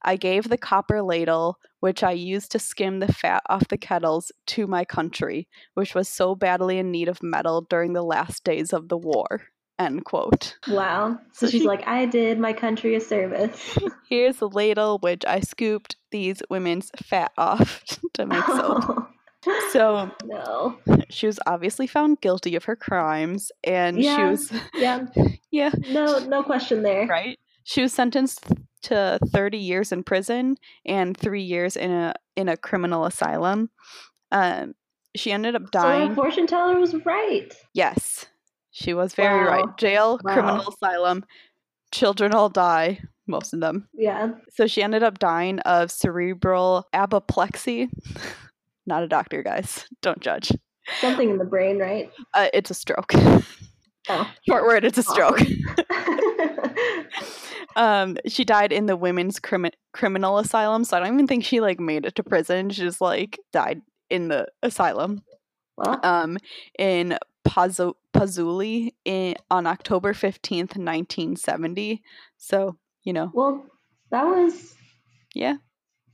I 0.04 0.16
gave 0.16 0.48
the 0.48 0.58
copper 0.58 1.02
ladle, 1.02 1.58
which 1.80 2.02
I 2.02 2.12
used 2.12 2.52
to 2.52 2.58
skim 2.58 3.00
the 3.00 3.12
fat 3.12 3.42
off 3.48 3.68
the 3.68 3.78
kettles, 3.78 4.32
to 4.48 4.66
my 4.66 4.84
country, 4.84 5.48
which 5.74 5.94
was 5.94 6.08
so 6.08 6.34
badly 6.34 6.78
in 6.78 6.90
need 6.90 7.08
of 7.08 7.22
metal 7.22 7.62
during 7.62 7.92
the 7.92 8.02
last 8.02 8.44
days 8.44 8.72
of 8.72 8.88
the 8.88 8.96
war. 8.98 9.42
End 9.78 10.04
quote. 10.04 10.56
Wow. 10.68 11.18
So, 11.32 11.48
she's 11.48 11.64
like, 11.72 11.86
I 11.88 12.06
did 12.06 12.38
my 12.38 12.52
country 12.52 12.94
a 12.94 13.00
service. 13.00 13.78
Here's 14.08 14.36
the 14.36 14.48
ladle 14.48 14.98
which 14.98 15.24
I 15.26 15.40
scooped 15.40 15.96
these 16.10 16.42
women's 16.50 16.90
fat 17.04 17.32
off 17.38 17.82
to 18.14 18.26
make 18.26 18.44
soap. 18.44 19.08
So 19.72 20.08
no. 20.24 20.78
she 21.10 21.26
was 21.26 21.40
obviously 21.46 21.88
found 21.88 22.20
guilty 22.20 22.54
of 22.54 22.62
her 22.64 22.76
crimes 22.76 23.50
and 23.64 23.96
she 23.96 24.04
Yeah. 24.04 24.30
was 24.30 24.52
Yeah. 24.74 25.06
yeah, 25.50 25.70
No. 25.90 26.20
No 26.20 26.44
question 26.44 26.82
there. 26.84 27.06
right? 27.06 27.36
She 27.64 27.82
was 27.82 27.92
sentenced 27.92 28.46
to 28.82 29.18
30 29.32 29.58
years 29.58 29.92
in 29.92 30.02
prison 30.02 30.56
and 30.84 31.16
3 31.16 31.42
years 31.42 31.76
in 31.76 31.90
a 31.92 32.14
in 32.36 32.48
a 32.48 32.56
criminal 32.56 33.04
asylum. 33.06 33.70
Um 34.32 34.74
she 35.14 35.30
ended 35.32 35.54
up 35.54 35.62
So 35.72 35.80
dying. 35.82 36.08
that 36.08 36.14
fortune 36.14 36.46
teller 36.46 36.78
was 36.80 36.94
right. 37.04 37.52
yes. 37.74 38.26
She 38.70 38.94
was 38.94 39.14
very 39.14 39.44
Wow. 39.44 39.50
right. 39.50 39.76
Jail, 39.78 40.18
Wow. 40.24 40.32
criminal 40.32 40.68
asylum. 40.68 41.24
Children 41.92 42.32
all 42.32 42.48
die, 42.48 43.00
most 43.26 43.52
of 43.52 43.60
them. 43.60 43.86
Yeah. 43.92 44.30
So 44.54 44.66
she 44.66 44.82
ended 44.82 45.02
up 45.02 45.18
dying 45.18 45.58
of 45.60 45.90
cerebral 45.90 46.86
apoplexy. 46.94 47.90
Not 48.86 49.02
a 49.02 49.08
doctor, 49.08 49.42
guys. 49.42 49.86
Don't 50.00 50.20
judge. 50.20 50.50
Something 51.00 51.28
in 51.30 51.36
the 51.38 51.44
brain, 51.44 51.78
right? 51.78 52.10
Uh, 52.34 52.48
it's 52.54 52.70
a 52.70 52.74
stroke. 52.74 53.12
Oh. 53.14 54.28
Short 54.48 54.64
word, 54.64 54.84
it's 54.84 54.98
a 54.98 55.02
stroke. 55.04 55.38
Um, 57.76 58.16
she 58.26 58.44
died 58.44 58.72
in 58.72 58.86
the 58.86 58.96
women's 58.96 59.40
crimi- 59.40 59.72
criminal 59.92 60.38
asylum, 60.38 60.84
so 60.84 60.96
I 60.96 61.00
don't 61.00 61.14
even 61.14 61.26
think 61.26 61.44
she 61.44 61.60
like 61.60 61.80
made 61.80 62.04
it 62.06 62.14
to 62.16 62.22
prison. 62.22 62.70
She 62.70 62.82
just 62.82 63.00
like 63.00 63.38
died 63.52 63.82
in 64.10 64.28
the 64.28 64.46
asylum. 64.62 65.22
well, 65.76 65.98
Um, 66.02 66.38
in 66.78 67.18
Pazzo- 67.46 67.94
Pozzuoli 68.14 68.92
in 69.04 69.34
on 69.50 69.66
October 69.66 70.14
fifteenth, 70.14 70.76
nineteen 70.76 71.36
seventy. 71.36 72.02
So 72.36 72.76
you 73.04 73.12
know, 73.12 73.30
well, 73.34 73.64
that 74.10 74.24
was 74.24 74.74
yeah, 75.34 75.56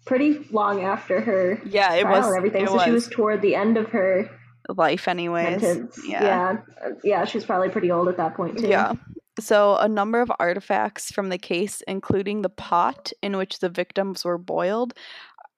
pretty 0.07 0.39
long 0.51 0.83
after 0.83 1.21
her 1.21 1.61
yeah, 1.67 1.93
it 1.95 2.03
trial 2.03 2.17
was 2.19 2.27
and 2.29 2.37
everything. 2.37 2.63
It 2.63 2.69
so 2.69 2.75
was 2.75 2.85
she 2.85 2.91
was 2.93 3.09
toward 3.09 3.43
the 3.43 3.55
end 3.57 3.77
of 3.77 3.89
her 3.91 4.31
life, 4.75 5.09
anyways. 5.09 5.61
sentence. 5.61 6.01
Yeah. 6.07 6.23
Yeah. 6.23 6.57
Uh, 6.85 6.91
Yeah, 7.03 7.25
She 7.25 7.37
was 7.39 7.45
probably 7.45 7.69
pretty 7.71 7.91
old 7.91 8.09
at 8.09 8.17
that 8.19 8.35
point 8.37 8.59
too. 8.59 8.69
Yeah. 8.69 8.93
So, 9.39 9.77
a 9.77 9.89
number 9.89 10.21
of 10.21 10.33
artifacts 10.41 11.11
from 11.13 11.29
the 11.29 11.39
case, 11.39 11.81
including 11.87 12.43
the 12.43 12.49
pot 12.49 13.13
in 13.23 13.37
which 13.37 13.61
the 13.61 13.69
victims 13.69 14.25
were 14.25 14.39
boiled, 14.39 14.95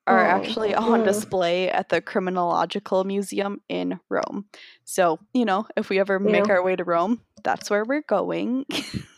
are 0.07 0.25
Oh, 0.27 0.29
actually 0.29 0.75
on 0.93 1.01
ugh. 1.01 1.07
display 1.07 1.71
at 1.71 1.89
the 1.89 2.01
Criminological 2.01 3.05
Museum 3.05 3.61
in 3.69 3.99
Rome. 4.09 4.47
So, 4.85 5.19
you 5.33 5.45
know, 5.45 5.67
if 5.77 5.89
we 5.89 5.99
ever 5.99 6.19
make 6.19 6.49
our 6.49 6.63
way 6.63 6.77
to 6.77 6.85
Rome, 6.85 7.21
that's 7.43 7.71
where 7.71 7.85
we're 7.85 8.03
going. 8.03 8.67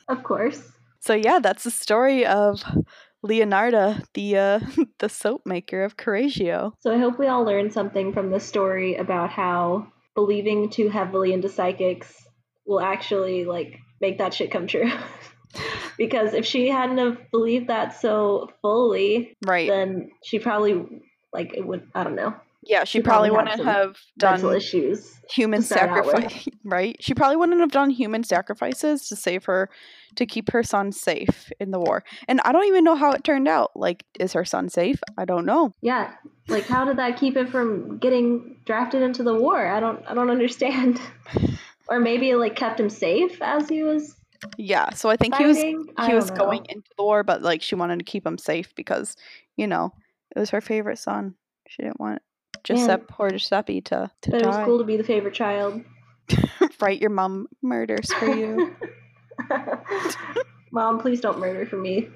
Of 0.09 0.25
course. 0.25 0.61
so, 1.01 1.15
yeah, 1.15 1.39
that's 1.39 1.65
the 1.65 1.71
story 1.71 2.27
of 2.27 2.63
Leonarda, 3.25 4.05
the 4.15 4.37
uh, 4.37 4.61
the 4.99 5.09
soap 5.09 5.43
maker 5.47 5.85
of 5.85 5.97
Correggio. 5.97 6.73
So 6.81 6.93
I 6.93 6.99
hope 6.99 7.19
we 7.19 7.29
all 7.29 7.45
learned 7.45 7.73
something 7.73 8.13
from 8.13 8.31
this 8.31 8.45
story 8.45 8.97
about 8.97 9.31
how 9.31 9.87
believing 10.15 10.69
too 10.71 10.89
heavily 10.91 11.33
into 11.33 11.49
psychics 11.49 12.13
will 12.67 12.81
actually 12.81 13.45
like 13.45 13.79
make 14.03 14.19
that 14.19 14.35
shit 14.35 14.51
come 14.51 14.67
true. 14.67 14.91
because 15.97 16.35
if 16.35 16.45
she 16.45 16.69
hadn't 16.69 16.99
have 16.99 17.31
believed 17.31 17.69
that 17.69 17.99
so 17.99 18.51
fully, 18.61 19.37
Right. 19.47 19.69
then 19.69 20.11
she 20.25 20.39
probably 20.39 20.85
like 21.33 21.55
it 21.55 21.67
would 21.67 21.89
I 21.95 22.05
don't 22.05 22.17
know 22.17 22.35
yeah, 22.65 22.85
she, 22.85 22.99
she 22.99 23.03
probably, 23.03 23.31
probably 23.31 23.45
wouldn't 23.51 23.67
have 23.67 23.97
done 24.17 24.55
issues. 24.55 25.19
human 25.29 25.63
to 25.63 25.67
start 25.67 25.91
out 25.91 26.07
with. 26.07 26.15
sacrifice 26.15 26.49
right 26.65 26.97
she 27.01 27.13
probably 27.15 27.37
wouldn't 27.37 27.59
have 27.61 27.73
done 27.73 27.91
human 27.91 28.23
sacrifices 28.23 29.09
to 29.09 29.17
save 29.17 29.45
her 29.47 29.69
to 30.15 30.25
keep 30.27 30.51
her 30.53 30.63
son 30.63 30.93
safe 30.93 31.51
in 31.59 31.71
the 31.73 31.79
war 31.81 32.05
and 32.29 32.41
i 32.45 32.53
don't 32.53 32.67
even 32.67 32.85
know 32.85 32.95
how 32.95 33.11
it 33.13 33.25
turned 33.25 33.49
out 33.49 33.73
like 33.75 34.05
is 34.21 34.33
her 34.35 34.45
son 34.45 34.69
safe 34.69 35.01
i 35.19 35.25
don't 35.25 35.45
know 35.47 35.75
Yeah, 35.81 36.13
like 36.49 36.67
how 36.67 36.85
did 36.85 36.99
that 36.99 37.19
keep 37.19 37.37
him 37.37 37.49
from 37.49 37.99
getting 37.99 38.59
drafted 38.65 39.03
into 39.03 39.23
the 39.25 39.35
war? 39.35 39.67
I 39.67 39.81
don't 39.81 40.05
I 40.07 40.15
don't 40.15 40.31
understand. 40.31 41.01
or 41.89 41.99
maybe 42.01 42.31
it 42.31 42.37
like 42.37 42.57
kept 42.57 42.79
him 42.79 42.91
safe 42.91 43.41
as 43.43 43.69
he 43.69 43.83
was 43.83 44.17
yeah 44.57 44.91
so 44.91 45.09
i 45.09 45.17
think 45.17 45.35
he 45.37 45.45
was 45.45 45.59
he 45.59 46.15
was 46.15 46.31
know. 46.31 46.37
going 46.37 46.65
into 46.69 46.89
the 46.97 47.03
war 47.03 47.23
but 47.23 47.43
like 47.43 47.63
she 47.63 47.75
wanted 47.75 47.99
to 47.99 48.05
keep 48.05 48.27
him 48.27 48.39
safe 48.39 48.75
because 48.75 49.17
you 49.57 49.67
know 49.67 49.93
it 50.35 50.39
was 50.39 50.51
her 50.51 50.61
favorite 50.61 50.99
son. 50.99 51.35
She 51.69 51.83
didn't 51.83 52.01
want 52.01 52.23
Giuseppe 52.65 53.05
poor 53.09 53.31
Giuseppe 53.31 53.81
to, 53.83 54.11
to 54.23 54.31
But 54.31 54.43
it 54.43 54.47
was 54.47 54.65
cool 54.65 54.79
to 54.79 54.85
be 54.85 54.97
the 54.97 55.05
favorite 55.05 55.35
child. 55.35 55.83
right 56.81 57.01
your 57.01 57.11
mom 57.11 57.49
murders 57.63 58.13
for 58.15 58.35
you. 58.35 58.75
Mom, 60.75 60.99
please 60.99 61.21
don't 61.21 61.39
murder 61.39 61.67
for 61.67 61.77
me. 61.77 62.09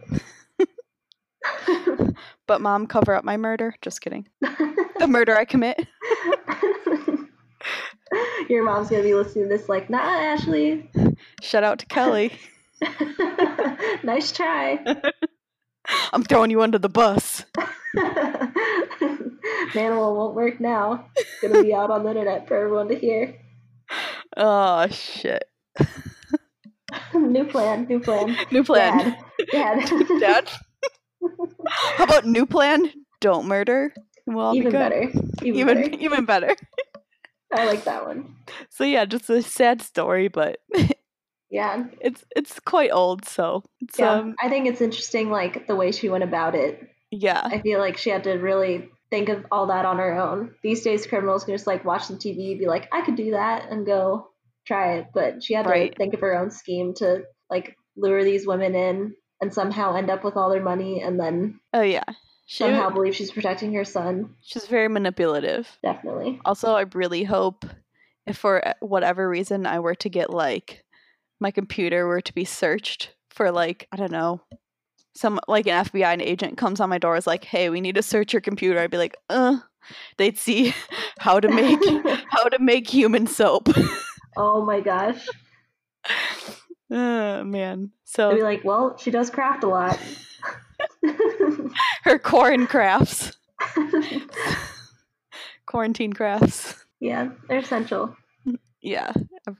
but 2.46 2.62
mom 2.62 2.86
cover 2.86 3.14
up 3.14 3.22
my 3.22 3.36
murder. 3.36 3.74
Just 3.82 4.00
kidding. 4.00 4.26
The 4.98 5.06
murder 5.06 5.36
i 5.36 5.44
commit 5.44 5.86
Your 8.48 8.64
mom's 8.64 8.88
gonna 8.90 9.02
be 9.02 9.14
listening 9.14 9.48
to 9.48 9.56
this 9.56 9.68
like, 9.68 9.90
nah, 9.90 9.98
Ashley. 9.98 10.90
shout 11.42 11.64
out 11.64 11.78
to 11.80 11.86
kelly 11.86 12.32
nice 14.02 14.32
try. 14.32 14.78
i'm 16.12 16.22
throwing 16.24 16.50
you 16.50 16.60
under 16.62 16.78
the 16.78 16.88
bus 16.88 17.44
Manimal 19.72 20.14
won't 20.16 20.34
work 20.34 20.60
now. 20.60 21.06
It's 21.16 21.40
gonna 21.42 21.62
be 21.62 21.74
out 21.74 21.90
on 21.90 22.02
the 22.04 22.10
internet 22.10 22.46
for 22.48 22.56
everyone 22.56 22.88
to 22.88 22.94
hear. 22.94 23.34
Oh 24.36 24.86
shit. 24.88 25.44
new 27.14 27.44
plan, 27.44 27.86
new 27.88 28.00
plan. 28.00 28.36
New 28.50 28.64
plan. 28.64 29.16
Dad. 29.52 29.88
Dad. 29.88 30.20
Dad. 30.20 30.50
How 31.68 32.04
about 32.04 32.26
new 32.26 32.46
plan? 32.46 32.90
Don't 33.20 33.46
murder. 33.46 33.92
We'll 34.26 34.54
Even 34.54 34.66
be 34.66 34.70
good. 34.72 34.78
better. 34.78 35.02
Even, 35.42 35.60
Even 35.60 35.76
better. 35.82 35.96
even 36.02 36.24
better. 36.24 36.56
I 37.56 37.66
like 37.66 37.84
that 37.84 38.06
one. 38.06 38.36
So 38.70 38.84
yeah, 38.84 39.04
just 39.04 39.28
a 39.30 39.42
sad 39.42 39.82
story, 39.82 40.28
but 40.28 40.58
Yeah. 41.50 41.84
it's 42.00 42.24
it's 42.34 42.58
quite 42.60 42.90
old, 42.92 43.24
so 43.24 43.62
it's 43.80 43.98
Yeah. 43.98 44.10
um 44.12 44.34
I 44.42 44.48
think 44.48 44.66
it's 44.66 44.80
interesting 44.80 45.30
like 45.30 45.66
the 45.66 45.76
way 45.76 45.92
she 45.92 46.08
went 46.08 46.24
about 46.24 46.54
it. 46.54 46.80
yeah. 47.10 47.42
I 47.44 47.60
feel 47.60 47.78
like 47.78 47.96
she 47.96 48.10
had 48.10 48.24
to 48.24 48.32
really 48.34 48.88
think 49.10 49.28
of 49.28 49.46
all 49.52 49.66
that 49.68 49.84
on 49.84 49.98
her 49.98 50.20
own. 50.20 50.54
These 50.62 50.82
days, 50.82 51.06
criminals 51.06 51.44
can 51.44 51.54
just 51.54 51.66
like 51.66 51.84
watch 51.84 52.08
the 52.08 52.14
TV, 52.14 52.58
be 52.58 52.66
like, 52.66 52.88
I 52.92 53.02
could 53.02 53.14
do 53.16 53.30
that, 53.30 53.70
and 53.70 53.86
go 53.86 54.30
try 54.66 54.94
it. 54.96 55.06
But 55.14 55.44
she 55.44 55.54
had 55.54 55.66
Right. 55.66 55.92
to 55.92 55.96
think 55.96 56.12
of 56.14 56.20
her 56.20 56.36
own 56.36 56.50
scheme 56.50 56.92
to 56.94 57.22
like 57.48 57.76
lure 57.96 58.24
these 58.24 58.46
women 58.46 58.74
in 58.74 59.14
and 59.40 59.54
somehow 59.54 59.94
end 59.94 60.10
up 60.10 60.24
with 60.24 60.36
all 60.36 60.50
their 60.50 60.62
money 60.62 61.00
and 61.02 61.20
then 61.20 61.60
Oh 61.72 61.82
yeah. 61.82 62.02
She 62.46 62.58
somehow 62.58 62.90
believe 62.90 63.14
she's 63.14 63.32
protecting 63.32 63.72
her 63.74 63.84
son. 63.84 64.34
she's 64.40 64.66
very 64.66 64.88
manipulative. 64.88 65.78
Definitely. 65.82 66.40
Also, 66.44 66.74
I 66.74 66.84
really 66.94 67.24
hope 67.24 67.64
if 68.26 68.38
for 68.38 68.62
whatever 68.80 69.28
reason 69.28 69.66
I 69.66 69.80
were 69.80 69.96
to 69.96 70.08
get 70.08 70.30
like 70.30 70.84
my 71.40 71.50
computer 71.50 72.06
were 72.06 72.20
to 72.20 72.34
be 72.34 72.44
searched 72.44 73.14
for 73.30 73.50
like 73.50 73.88
I 73.92 73.96
don't 73.96 74.12
know 74.12 74.40
some 75.14 75.40
like 75.48 75.66
an 75.66 75.84
FBI 75.86 76.20
agent 76.22 76.56
comes 76.58 76.78
on 76.78 76.90
my 76.90 76.98
door 76.98 77.16
is 77.16 77.26
like, 77.26 77.44
"Hey, 77.44 77.68
we 77.70 77.80
need 77.80 77.94
to 77.96 78.02
search 78.02 78.32
your 78.32 78.40
computer." 78.42 78.78
I'd 78.80 78.90
be 78.90 78.98
like, 78.98 79.16
"Uh." 79.28 79.58
They'd 80.16 80.38
see 80.38 80.74
how 81.18 81.40
to 81.40 81.48
make 81.48 81.78
how 82.30 82.44
to 82.48 82.58
make 82.58 82.88
human 82.88 83.26
soap. 83.26 83.68
oh 84.36 84.64
my 84.64 84.80
gosh. 84.80 85.26
oh 86.90 87.44
man. 87.44 87.90
So 88.04 88.30
I'd 88.30 88.36
be 88.36 88.42
like, 88.42 88.64
well, 88.64 88.96
she 88.98 89.10
does 89.10 89.30
craft 89.30 89.64
a 89.64 89.68
lot. 89.68 89.98
Her 92.04 92.18
corn 92.18 92.66
crafts, 92.66 93.36
quarantine 95.66 96.12
crafts. 96.12 96.84
yeah, 97.00 97.30
they're 97.48 97.58
essential. 97.58 98.16
Yeah. 98.82 99.12
I've, 99.48 99.56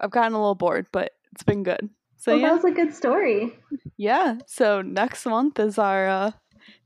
I've 0.00 0.10
gotten 0.10 0.34
a 0.34 0.38
little 0.38 0.54
bored, 0.54 0.86
but 0.92 1.12
it's 1.32 1.42
been 1.42 1.62
good. 1.62 1.88
So 2.18 2.32
well, 2.32 2.40
yeah. 2.40 2.48
that 2.48 2.54
was 2.54 2.64
a 2.64 2.74
good 2.74 2.94
story. 2.94 3.58
Yeah. 3.96 4.38
So 4.46 4.82
next 4.82 5.24
month 5.24 5.58
is 5.58 5.78
our 5.78 6.06
uh, 6.06 6.30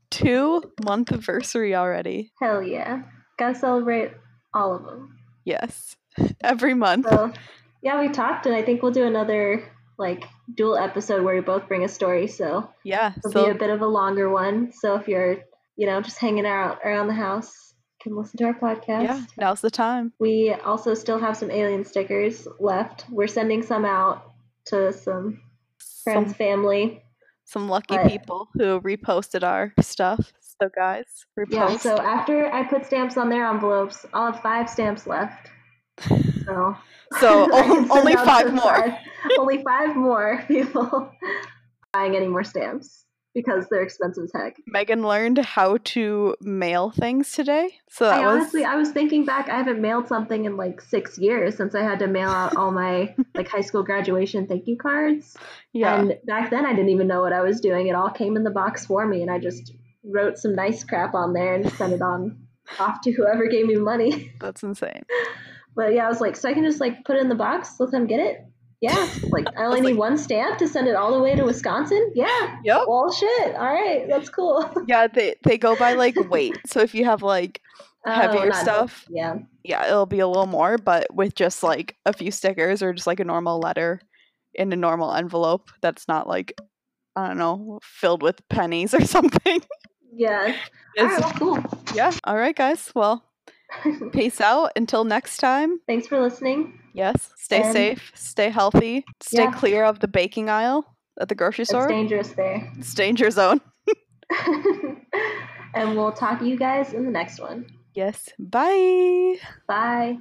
two 0.09 0.61
month 0.83 1.11
anniversary 1.11 1.75
already. 1.75 2.31
Hell 2.39 2.61
yeah. 2.61 3.03
Gotta 3.37 3.55
celebrate 3.55 4.11
all 4.53 4.75
of 4.75 4.83
them. 4.85 5.17
Yes. 5.45 5.95
Every 6.41 6.73
month. 6.73 7.09
So, 7.09 7.33
yeah, 7.81 7.99
we 7.99 8.09
talked, 8.09 8.45
and 8.45 8.55
I 8.55 8.61
think 8.61 8.81
we'll 8.83 8.91
do 8.91 9.05
another 9.05 9.69
like 9.97 10.23
dual 10.55 10.77
episode 10.77 11.23
where 11.23 11.35
we 11.35 11.41
both 11.41 11.67
bring 11.67 11.83
a 11.83 11.87
story. 11.87 12.27
So 12.27 12.69
Yeah. 12.83 13.13
it'll 13.17 13.31
So 13.31 13.45
be 13.45 13.51
a 13.51 13.55
bit 13.55 13.69
of 13.69 13.81
a 13.81 13.87
longer 13.87 14.29
one. 14.29 14.71
So 14.71 14.95
if 14.95 15.07
you're, 15.07 15.37
you 15.75 15.85
know, 15.87 16.01
just 16.01 16.17
hanging 16.17 16.45
out 16.45 16.79
around 16.85 17.07
the 17.07 17.13
house, 17.13 17.73
can 18.01 18.15
listen 18.15 18.37
to 18.39 18.45
our 18.45 18.53
podcast. 18.53 19.03
yeah, 19.03 19.21
now's 19.37 19.61
the 19.61 19.69
time. 19.69 20.11
We 20.19 20.53
also 20.65 20.93
still 20.95 21.19
have 21.19 21.37
some 21.37 21.51
alien 21.51 21.85
stickers 21.85 22.47
left. 22.59 23.05
We're 23.11 23.27
sending 23.27 23.61
some 23.61 23.85
out 23.85 24.23
to 24.65 24.91
some 24.91 25.39
friends, 26.03 26.29
Some, 26.29 26.33
family. 26.33 27.03
some 27.45 27.69
lucky 27.69 27.97
but- 27.97 28.07
people 28.07 28.49
who 28.55 28.81
reposted 28.81 29.43
our 29.43 29.71
stuff. 29.79 30.33
So 30.59 30.69
guys, 30.75 31.25
repost. 31.39 31.51
Yeah, 31.51 31.77
so 31.77 31.95
after 31.97 32.51
I 32.51 32.63
put 32.63 32.85
stamps 32.85 33.17
on 33.17 33.29
their 33.29 33.45
envelopes, 33.47 34.03
I'll 34.13 34.31
have 34.31 34.41
five 34.41 34.67
stamps 34.69 35.05
left. 35.05 35.50
So, 36.01 36.77
So, 37.19 37.43
I 37.53 37.61
can 37.61 37.71
on- 37.71 37.87
send 37.87 37.91
only 37.91 38.15
five 38.15 38.53
more. 38.53 38.97
only 39.39 39.63
five 39.63 39.95
more 39.95 40.43
people 40.47 41.11
buying 41.93 42.15
any 42.15 42.27
more 42.27 42.43
stamps 42.43 43.05
because 43.33 43.67
they're 43.69 43.83
expensive 43.83 44.25
as 44.25 44.31
heck. 44.33 44.57
Megan 44.67 45.03
learned 45.03 45.37
how 45.37 45.77
to 45.83 46.35
mail 46.41 46.91
things 46.91 47.31
today. 47.31 47.69
So 47.89 48.05
that 48.05 48.19
I 48.19 48.25
was 48.25 48.41
honestly, 48.41 48.65
I 48.65 48.75
was 48.75 48.91
thinking 48.91 49.25
back, 49.25 49.49
I 49.49 49.57
haven't 49.57 49.81
mailed 49.81 50.07
something 50.07 50.45
in 50.45 50.57
like 50.57 50.81
six 50.81 51.17
years 51.17 51.55
since 51.55 51.73
I 51.73 51.81
had 51.81 51.99
to 51.99 52.07
mail 52.07 52.29
out 52.29 52.55
all 52.57 52.71
my 52.71 53.15
like 53.33 53.47
high 53.47 53.61
school 53.61 53.83
graduation 53.83 54.47
thank 54.47 54.67
you 54.67 54.77
cards. 54.77 55.37
yeah. 55.71 55.99
And 55.99 56.17
back 56.25 56.49
then, 56.49 56.65
I 56.65 56.71
didn't 56.71 56.89
even 56.89 57.07
know 57.07 57.21
what 57.21 57.33
I 57.33 57.41
was 57.41 57.61
doing. 57.61 57.87
It 57.87 57.95
all 57.95 58.09
came 58.09 58.35
in 58.35 58.43
the 58.43 58.51
box 58.51 58.85
for 58.85 59.05
me, 59.05 59.21
and 59.21 59.31
I 59.31 59.39
just 59.39 59.71
wrote 60.03 60.37
some 60.37 60.55
nice 60.55 60.83
crap 60.83 61.13
on 61.13 61.33
there 61.33 61.55
and 61.55 61.71
sent 61.73 61.93
it 61.93 62.01
on 62.01 62.47
off 62.79 63.01
to 63.01 63.11
whoever 63.11 63.47
gave 63.47 63.65
me 63.65 63.75
money. 63.75 64.33
That's 64.39 64.63
insane. 64.63 65.03
But 65.75 65.93
yeah, 65.93 66.05
I 66.05 66.09
was 66.09 66.21
like, 66.21 66.35
so 66.35 66.49
I 66.49 66.53
can 66.53 66.63
just 66.63 66.79
like 66.81 67.03
put 67.05 67.15
it 67.15 67.21
in 67.21 67.29
the 67.29 67.35
box, 67.35 67.75
let 67.79 67.91
them 67.91 68.07
get 68.07 68.19
it. 68.19 68.37
Yeah, 68.81 69.07
like 69.29 69.45
I 69.57 69.65
only 69.65 69.81
was 69.81 69.87
need 69.89 69.93
like- 69.93 69.99
one 69.99 70.17
stamp 70.17 70.57
to 70.57 70.67
send 70.67 70.87
it 70.87 70.95
all 70.95 71.13
the 71.15 71.21
way 71.23 71.35
to 71.35 71.43
Wisconsin. 71.43 72.11
Yeah. 72.15 72.57
Yep. 72.63 72.81
Well, 72.87 73.11
shit. 73.11 73.55
All 73.55 73.71
right, 73.73 74.07
that's 74.09 74.29
cool. 74.29 74.69
Yeah, 74.87 75.07
they 75.07 75.35
they 75.43 75.57
go 75.57 75.75
by 75.75 75.93
like 75.93 76.15
weight. 76.29 76.57
So 76.65 76.79
if 76.81 76.93
you 76.95 77.05
have 77.05 77.21
like 77.21 77.61
Oh, 78.03 78.11
heavier 78.11 78.47
not- 78.47 78.55
stuff, 78.55 79.05
Yeah. 79.11 79.35
yeah, 79.63 79.85
it'll 79.87 80.07
be 80.07 80.19
a 80.21 80.27
little 80.27 80.47
more, 80.47 80.79
but 80.79 81.13
with 81.13 81.35
just 81.35 81.61
like 81.61 81.95
a 82.07 82.13
few 82.13 82.31
stickers 82.31 82.81
or 82.81 82.93
just 82.93 83.05
like 83.05 83.19
a 83.19 83.23
normal 83.23 83.59
letter 83.59 84.01
in 84.55 84.73
a 84.73 84.75
normal 84.75 85.13
envelope 85.13 85.69
that's 85.81 86.07
not 86.07 86.27
like 86.27 86.53
I 87.15 87.27
don't 87.27 87.37
know, 87.37 87.79
filled 87.83 88.23
with 88.23 88.41
pennies 88.49 88.93
or 88.95 89.01
something. 89.05 89.61
Yeah. 90.15 90.55
All 90.97 91.05
right. 91.05 91.39
Well, 91.39 91.63
yeah. 91.93 92.11
All 92.23 92.35
right, 92.35 92.55
guys. 92.55 92.91
Well, 92.95 93.17
cool. 93.17 93.30
peace 94.11 94.41
out. 94.41 94.71
Until 94.75 95.03
next 95.03 95.37
time. 95.37 95.79
Thanks 95.87 96.07
for 96.07 96.19
listening. 96.21 96.79
Yes. 96.93 97.31
Stay 97.37 97.61
And- 97.61 97.73
safe. 97.73 98.11
Stay 98.15 98.49
healthy. 98.49 99.05
Stay 99.21 99.43
Yeah. 99.43 99.51
clear 99.51 99.83
of 99.83 99.99
the 99.99 100.07
baking 100.07 100.49
aisle 100.49 100.85
at 101.19 101.29
the 101.29 101.35
grocery 101.35 101.65
store. 101.65 101.83
It's 101.85 101.91
dangerous 101.91 102.29
there. 102.29 102.71
It's 102.77 102.93
danger 102.93 103.29
zone. 103.31 103.61
and 105.75 105.95
we'll 105.95 106.11
talk 106.13 106.39
to 106.39 106.45
you 106.45 106.57
guys 106.57 106.93
in 106.93 107.03
the 107.05 107.11
next 107.11 107.39
one. 107.39 107.65
Yes. 107.93 108.29
Bye. 108.39 109.35
Bye. 109.67 110.17